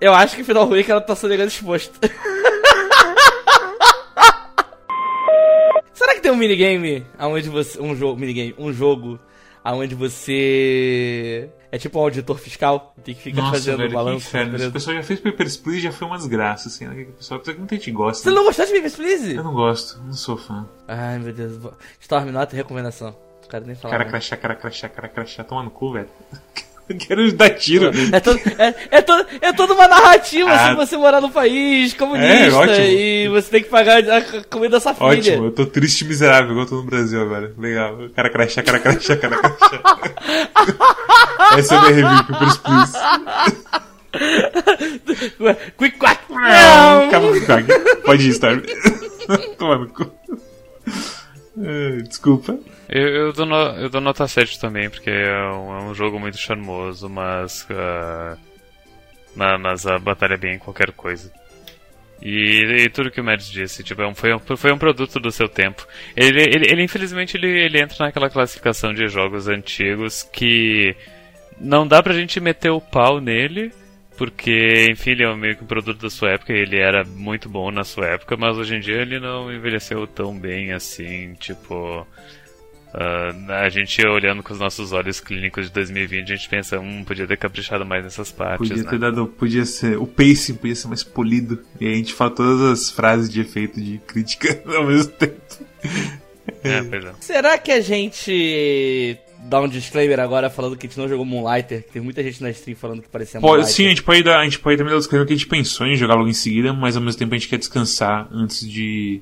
[0.00, 1.98] Eu acho que o final ruim é que ela tá sonegando exposto.
[5.92, 7.80] Será que tem um minigame aonde você.
[7.80, 8.20] Um jogo.
[8.20, 9.18] Minigame, um jogo
[9.64, 11.48] aonde você.
[11.72, 14.28] É tipo um auditor fiscal, tem que ficar Nossa, fazendo velho, que balanço.
[14.28, 14.52] inferno.
[14.52, 14.70] beleza.
[14.70, 17.06] O pessoal já fez Papers, Please já foi uma desgraça, assim, né?
[17.08, 18.22] O pessoal, muita gente gosta.
[18.22, 18.36] Você né?
[18.36, 19.34] não gostou de Papers, Please?
[19.34, 20.66] Eu não gosto, não sou fã.
[20.86, 21.58] Ai, meu Deus.
[22.00, 23.16] Storm, nota e recomendação.
[23.52, 23.76] Não nem.
[23.76, 24.10] Cara não.
[24.10, 26.08] crachá, cara crachá, cara crachá, toma no cu, velho.
[26.88, 27.90] Eu quero dar tiro.
[28.12, 30.68] É, todo, é, é, todo, é toda uma narrativa Ah.
[30.68, 32.76] sobre você morar num país comunista É, ótimo.
[32.86, 35.08] e você tem que pagar a comida da sua filha.
[35.08, 37.52] Ótimo, eu tô triste e miserável, igual eu tô no Brasil agora.
[37.58, 37.98] Legal.
[38.14, 39.98] Cara crachá, cara crachá, cara crachá.
[41.58, 42.98] Essa é a minha review, Papers, Please.
[45.76, 46.20] Quick quack!
[47.08, 47.66] Acaba com o Kag.
[48.04, 48.62] Pode ir, Storm.
[49.58, 50.10] Toma no cu.
[51.58, 52.58] Ah, Desculpa.
[52.88, 56.18] Eu, eu, dou no- eu dou nota 7 também, porque é um, é um jogo
[56.20, 57.66] muito charmoso, mas.
[59.34, 61.30] ma- mas a batalha é bem em qualquer coisa.
[62.22, 65.20] E, e tudo que o Mads disse, tipo, é um- foi, um, foi um produto
[65.20, 65.86] do seu tempo.
[66.16, 70.96] Ele, ele, ele, infelizmente, ele, ele entra naquela classificação de jogos antigos que
[71.60, 73.70] não dá pra gente meter o pau nele,
[74.16, 77.70] porque, enfim, ele é meio que um produto da sua época, ele era muito bom
[77.70, 82.06] na sua época, mas hoje em dia ele não envelheceu tão bem assim, tipo.
[82.94, 87.04] Ah, a gente olhando com os nossos olhos clínicos de 2020, a gente pensa, hum,
[87.04, 88.90] podia ter caprichado mais nessas partes, Podia né?
[88.90, 89.26] ter dado.
[89.26, 89.98] Podia ser.
[89.98, 91.62] O pacing podia ser mais polido.
[91.80, 95.40] E aí a gente fala todas as frases de efeito de crítica ao mesmo tempo.
[96.62, 97.12] É, pois é.
[97.20, 101.84] Será que a gente dá um disclaimer agora falando que a gente não jogou Moonlighter?
[101.92, 103.74] Tem muita gente na stream falando que parecia Pode, Moonlighter.
[103.74, 104.40] sim, a gente pode dar.
[104.40, 106.32] A gente pode também dar o disclaimer que a gente pensou em jogar logo em
[106.32, 109.20] seguida, mas ao mesmo tempo a gente quer descansar antes de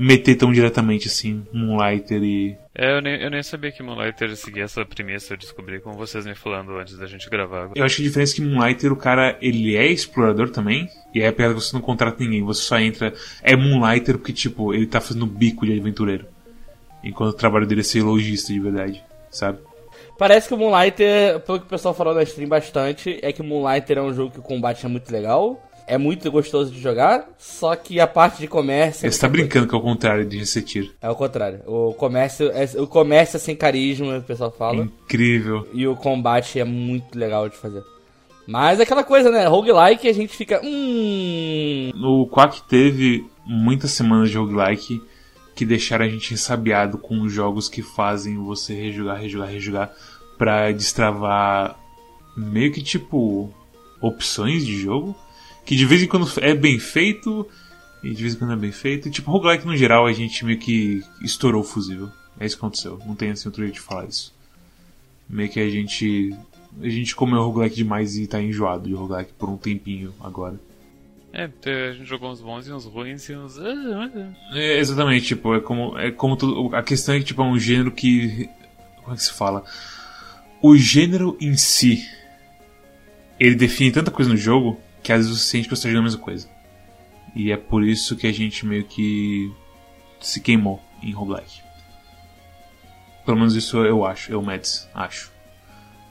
[0.00, 2.56] meter tão diretamente assim Moonlighter e.
[2.74, 6.24] É, eu nem, eu nem sabia que Moonlighter seguia essa premissa, eu descobri com vocês
[6.24, 7.70] me falando antes da gente gravar.
[7.74, 10.88] Eu acho que a diferença é que Moonlighter, o cara, ele é explorador também.
[11.14, 13.12] E é a piada que você não contrata ninguém, você só entra.
[13.42, 16.26] É Moonlighter porque, tipo, ele tá fazendo bico de aventureiro.
[17.04, 19.58] Enquanto o trabalho dele é ser lojista de verdade, sabe?
[20.16, 23.44] Parece que o Moonlighter, pelo que o pessoal falou na stream bastante, é que o
[23.44, 25.60] Moonlighter é um jogo que o combate é muito legal.
[25.90, 29.10] É muito gostoso de jogar, só que a parte de comércio.
[29.10, 30.92] Você tá brincando que é o contrário de Resetir.
[31.02, 31.62] É o contrário.
[31.66, 34.84] O comércio é, o comércio é sem carisma, o pessoal fala.
[34.84, 35.66] Incrível.
[35.74, 37.82] E o combate é muito legal de fazer.
[38.46, 39.48] Mas é aquela coisa, né?
[39.48, 40.60] Roguelike a gente fica.
[40.62, 41.90] Hum.
[41.96, 45.02] No Quack teve muitas semanas de roguelike
[45.56, 49.92] que deixaram a gente ensabiado com jogos que fazem você rejogar, rejogar, rejogar
[50.38, 51.76] pra destravar
[52.36, 53.52] meio que tipo
[54.00, 55.16] opções de jogo
[55.70, 57.48] que de vez em quando é bem feito
[58.02, 59.06] e de vez em quando é bem feito.
[59.06, 62.10] E, tipo, roguelike no geral a gente meio que estourou o fusível.
[62.40, 62.98] É isso que aconteceu.
[63.06, 64.34] Não tem assim outro jeito de falar isso.
[65.28, 66.34] Meio que a gente.
[66.82, 70.58] A gente comeu roguelike demais e tá enjoado de roguelike por um tempinho agora.
[71.32, 73.56] É, a gente jogou uns bons e uns ruins e uns.
[73.56, 74.10] ah,
[74.52, 77.56] É, exatamente, tipo, é como, é como tudo, a questão é que tipo, é um
[77.56, 78.50] gênero que.
[79.04, 79.62] Como é que se fala?
[80.60, 82.04] O gênero em si
[83.38, 86.00] ele define tanta coisa no jogo que às vezes você sente que você está jogando
[86.00, 86.48] a mesma coisa.
[87.34, 89.52] E é por isso que a gente meio que
[90.20, 91.62] se queimou em roguelike.
[93.24, 95.30] Pelo menos isso eu acho, eu, Mads, acho.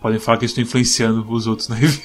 [0.02, 2.04] Podem falar que eu estou influenciando os outros na review.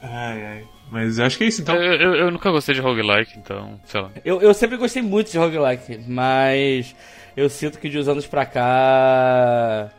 [0.00, 0.64] ai, ai.
[0.90, 1.76] Mas eu acho que é isso então.
[1.76, 4.10] Eu, eu, eu nunca gostei de roguelike, então, sei lá.
[4.24, 6.96] Eu, eu sempre gostei muito de roguelike, mas
[7.36, 9.90] eu sinto que de uns anos pra cá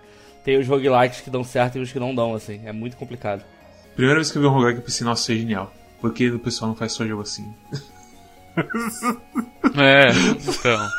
[0.43, 2.61] tem os roguelikes que dão certo e os que não dão, assim.
[2.65, 3.43] É muito complicado.
[3.95, 5.73] Primeira vez que eu vi um roguelike eu pensei, nossa, isso é genial.
[5.99, 7.53] Porque o pessoal não faz só jogo assim.
[9.77, 10.89] É, então.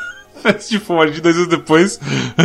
[0.41, 1.99] Faz de fora de dois anos depois.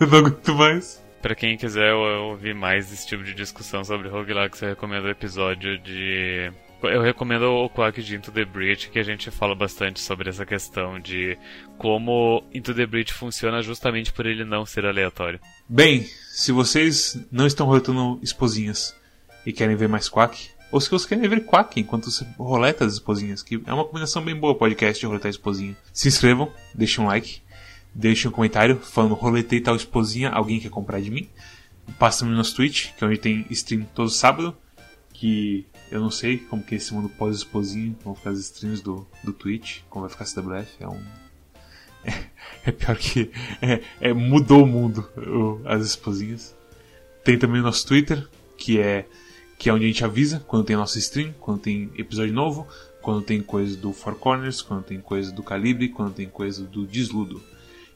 [0.00, 1.02] não aguento mais.
[1.22, 5.78] Pra quem quiser ouvir mais esse tipo de discussão sobre roguelikes, eu recomendo o episódio
[5.78, 6.52] de.
[6.82, 10.44] Eu recomendo o Quack de Into the Breach, que a gente fala bastante sobre essa
[10.44, 11.38] questão de
[11.78, 15.38] como Into the Breach funciona justamente por ele não ser aleatório.
[15.74, 18.94] Bem, se vocês não estão roletando esposinhas
[19.46, 22.92] e querem ver mais Quack, ou se vocês querem ver Quack enquanto você roleta as
[22.92, 25.74] esposinhas, que é uma combinação bem boa podcast de roletar esposinha.
[25.90, 27.40] Se inscrevam, deixem um like,
[27.94, 31.26] deixem um comentário falando roletei tal esposinha, alguém quer comprar de mim.
[31.98, 34.54] Passa no nosso Twitch, que é onde tem stream todo sábado,
[35.14, 39.08] que eu não sei como que é esse mundo pós-esposinha, como ficar as streams do,
[39.24, 41.21] do Twitch, como vai ficar CWF, é um...
[42.04, 42.24] É,
[42.70, 43.30] é pior que...
[43.60, 46.54] É, é, mudou o mundo, o, as esposinhas.
[47.24, 48.26] Tem também o nosso Twitter,
[48.56, 49.06] que é
[49.62, 52.66] que é onde a gente avisa quando tem nossa stream, quando tem episódio novo,
[53.00, 56.84] quando tem coisa do Four Corners, quando tem coisa do Calibre, quando tem coisa do
[56.84, 57.40] Desludo.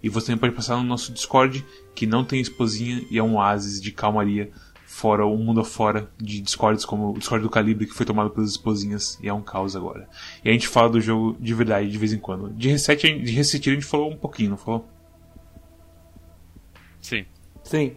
[0.01, 3.35] E você também pode passar no nosso Discord, que não tem esposinha e é um
[3.35, 4.49] oásis de calmaria,
[4.87, 8.51] fora o mundo afora de Discords, como o Discord do Calibre, que foi tomado pelas
[8.51, 10.09] esposinhas e é um caos agora.
[10.45, 12.51] E a gente fala do jogo de verdade de vez em quando.
[12.51, 14.89] De reset, de reset a gente falou um pouquinho, não falou?
[17.01, 17.27] Sim.
[17.65, 17.97] Sim.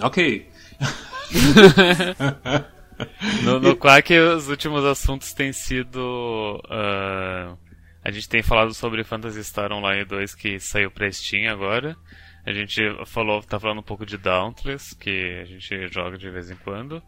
[0.00, 0.48] Ok.
[3.42, 6.60] no, no Quack, os últimos assuntos têm sido.
[6.66, 7.58] Uh,
[8.04, 11.96] a gente tem falado sobre Phantasy Star Online 2 que saiu pra Steam agora.
[12.44, 16.50] A gente falou, tá falando um pouco de Dauntless, que a gente joga de vez
[16.50, 17.02] em quando.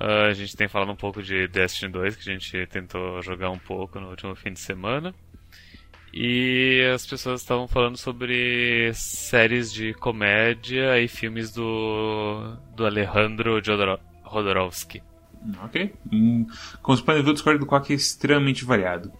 [0.00, 3.50] Uh, a gente tem falado um pouco de Destiny 2, que a gente tentou jogar
[3.50, 5.14] um pouco no último fim de semana.
[6.12, 15.02] E as pessoas estavam falando sobre séries de comédia e filmes do, do Alejandro Jodorowsky.
[15.62, 15.92] Ok.
[16.12, 16.46] Hum,
[16.80, 19.12] como você pode ver, o Discord do Quack é extremamente variado.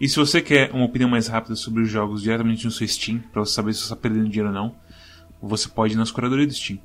[0.00, 3.20] E se você quer uma opinião mais rápida sobre os jogos diretamente no seu Steam,
[3.32, 4.74] para você saber se você está perdendo dinheiro ou não,
[5.40, 6.78] você pode ir nas curadorias do Steam.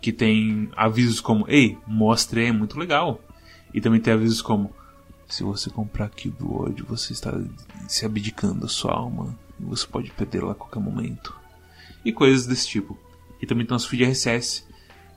[0.00, 3.20] Que tem avisos como, ei, mostre é muito legal.
[3.72, 4.72] E também tem avisos como,
[5.28, 7.32] se você comprar Cube World, você está
[7.86, 9.38] se abdicando da sua alma.
[9.58, 11.36] E você pode perdê-la a qualquer momento.
[12.04, 12.98] E coisas desse tipo.
[13.42, 14.64] E também tem nosso feed RSS,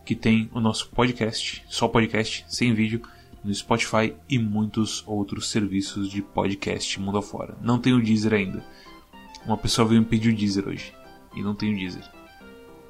[0.06, 3.02] que tem o nosso podcast, só podcast, sem vídeo,
[3.44, 7.58] no Spotify e muitos outros serviços de podcast mundo afora.
[7.62, 8.64] Não tem o Deezer ainda.
[9.46, 10.94] Uma pessoa veio me pedir o Deezer hoje.
[11.36, 12.13] E não tem o Deezer.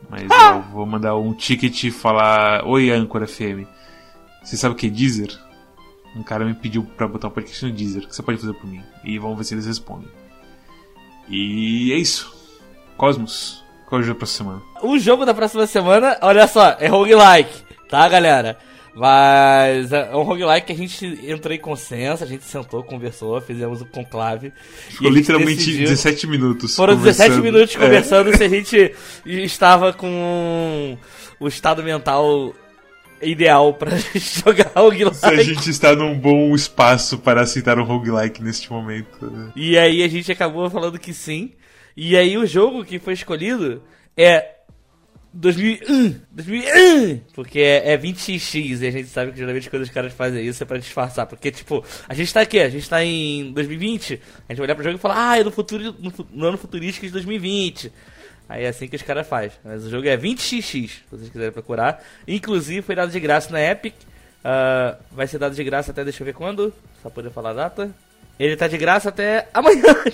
[0.10, 0.56] Mas ah!
[0.56, 3.68] eu vou mandar um ticket e falar: Oi, Anchor FM.
[4.43, 5.38] Você sabe o que é Deezer?
[6.16, 8.04] Um cara me pediu pra botar um podcast no Deezer.
[8.04, 8.84] O que você pode fazer por mim?
[9.04, 10.10] E vamos ver se eles respondem.
[11.30, 12.34] E é isso.
[12.97, 14.62] Cosmos, qual é o jogo da próxima semana?
[14.82, 18.58] O jogo da próxima semana, olha só, é roguelike, tá, galera?
[18.96, 23.82] Mas é um roguelike que a gente entrou em consenso, a gente sentou, conversou, fizemos
[23.82, 24.54] o conclave.
[24.89, 25.88] Ficou literalmente decidiu...
[25.88, 26.76] 17 minutos.
[26.76, 28.38] Foram 17 minutos conversando é.
[28.38, 28.94] se a gente
[29.26, 30.96] estava com
[31.39, 32.54] o estado mental
[33.20, 35.16] ideal pra jogar roguelike.
[35.16, 39.26] Se a gente está num bom espaço para aceitar um roguelike neste momento.
[39.26, 39.52] Né?
[39.56, 41.52] E aí a gente acabou falando que sim.
[41.98, 43.82] E aí o jogo que foi escolhido
[44.16, 44.54] é
[45.34, 50.13] 2001, 2001, porque é, é 20xx e a gente sabe que geralmente quando os caras
[50.13, 53.51] fazem isso é pra disfarçar, porque tipo, a gente tá aqui, a gente tá em
[53.51, 54.13] 2020,
[54.47, 56.57] a gente vai olhar pro jogo e falar, ah, é no futuro, no, no ano
[56.57, 57.91] futurístico de 2020.
[58.47, 59.51] Aí é assim que os caras fazem.
[59.63, 62.03] Mas o jogo é 20xx, se vocês quiserem procurar.
[62.27, 63.95] Inclusive foi dado de graça na Epic.
[63.95, 67.53] Uh, vai ser dado de graça até, deixa eu ver quando, só poder falar a
[67.53, 67.95] data.
[68.38, 69.95] Ele tá de graça até amanhã,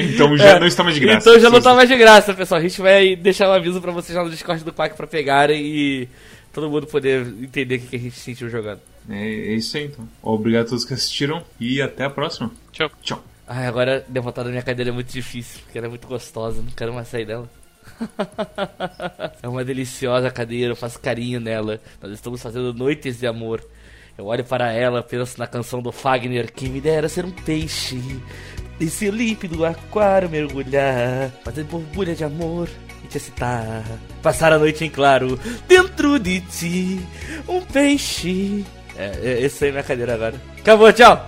[0.00, 1.28] Então já é, não está mais de graça.
[1.28, 2.60] Então já não está mais de graça, pessoal.
[2.60, 5.64] A gente vai deixar um aviso pra vocês lá no Discord do Quack pra pegarem
[5.64, 6.08] e
[6.52, 8.80] todo mundo poder entender o que a gente sentiu jogando.
[9.08, 10.08] É, é isso aí, então.
[10.22, 12.50] Obrigado a todos que assistiram e até a próxima.
[12.72, 12.90] Tchau.
[13.02, 13.24] Tchau.
[13.46, 16.70] Ai, agora levantar da minha cadeira é muito difícil, porque ela é muito gostosa, não
[16.70, 17.50] quero mais sair dela.
[19.42, 21.80] é uma deliciosa cadeira, eu faço carinho nela.
[22.00, 23.64] Nós estamos fazendo noites de amor.
[24.16, 27.98] Eu olho para ela, penso na canção do Fagner, que me dera ser um peixe.
[28.80, 32.68] Esse límpido aquário mergulhar, fazer borbulha de amor
[33.04, 33.84] e te excitar.
[34.22, 37.00] Passar a noite em claro, dentro de ti,
[37.46, 38.64] um peixe.
[38.96, 40.34] É, esse aí é minha cadeira agora.
[40.58, 41.18] Acabou, tchau!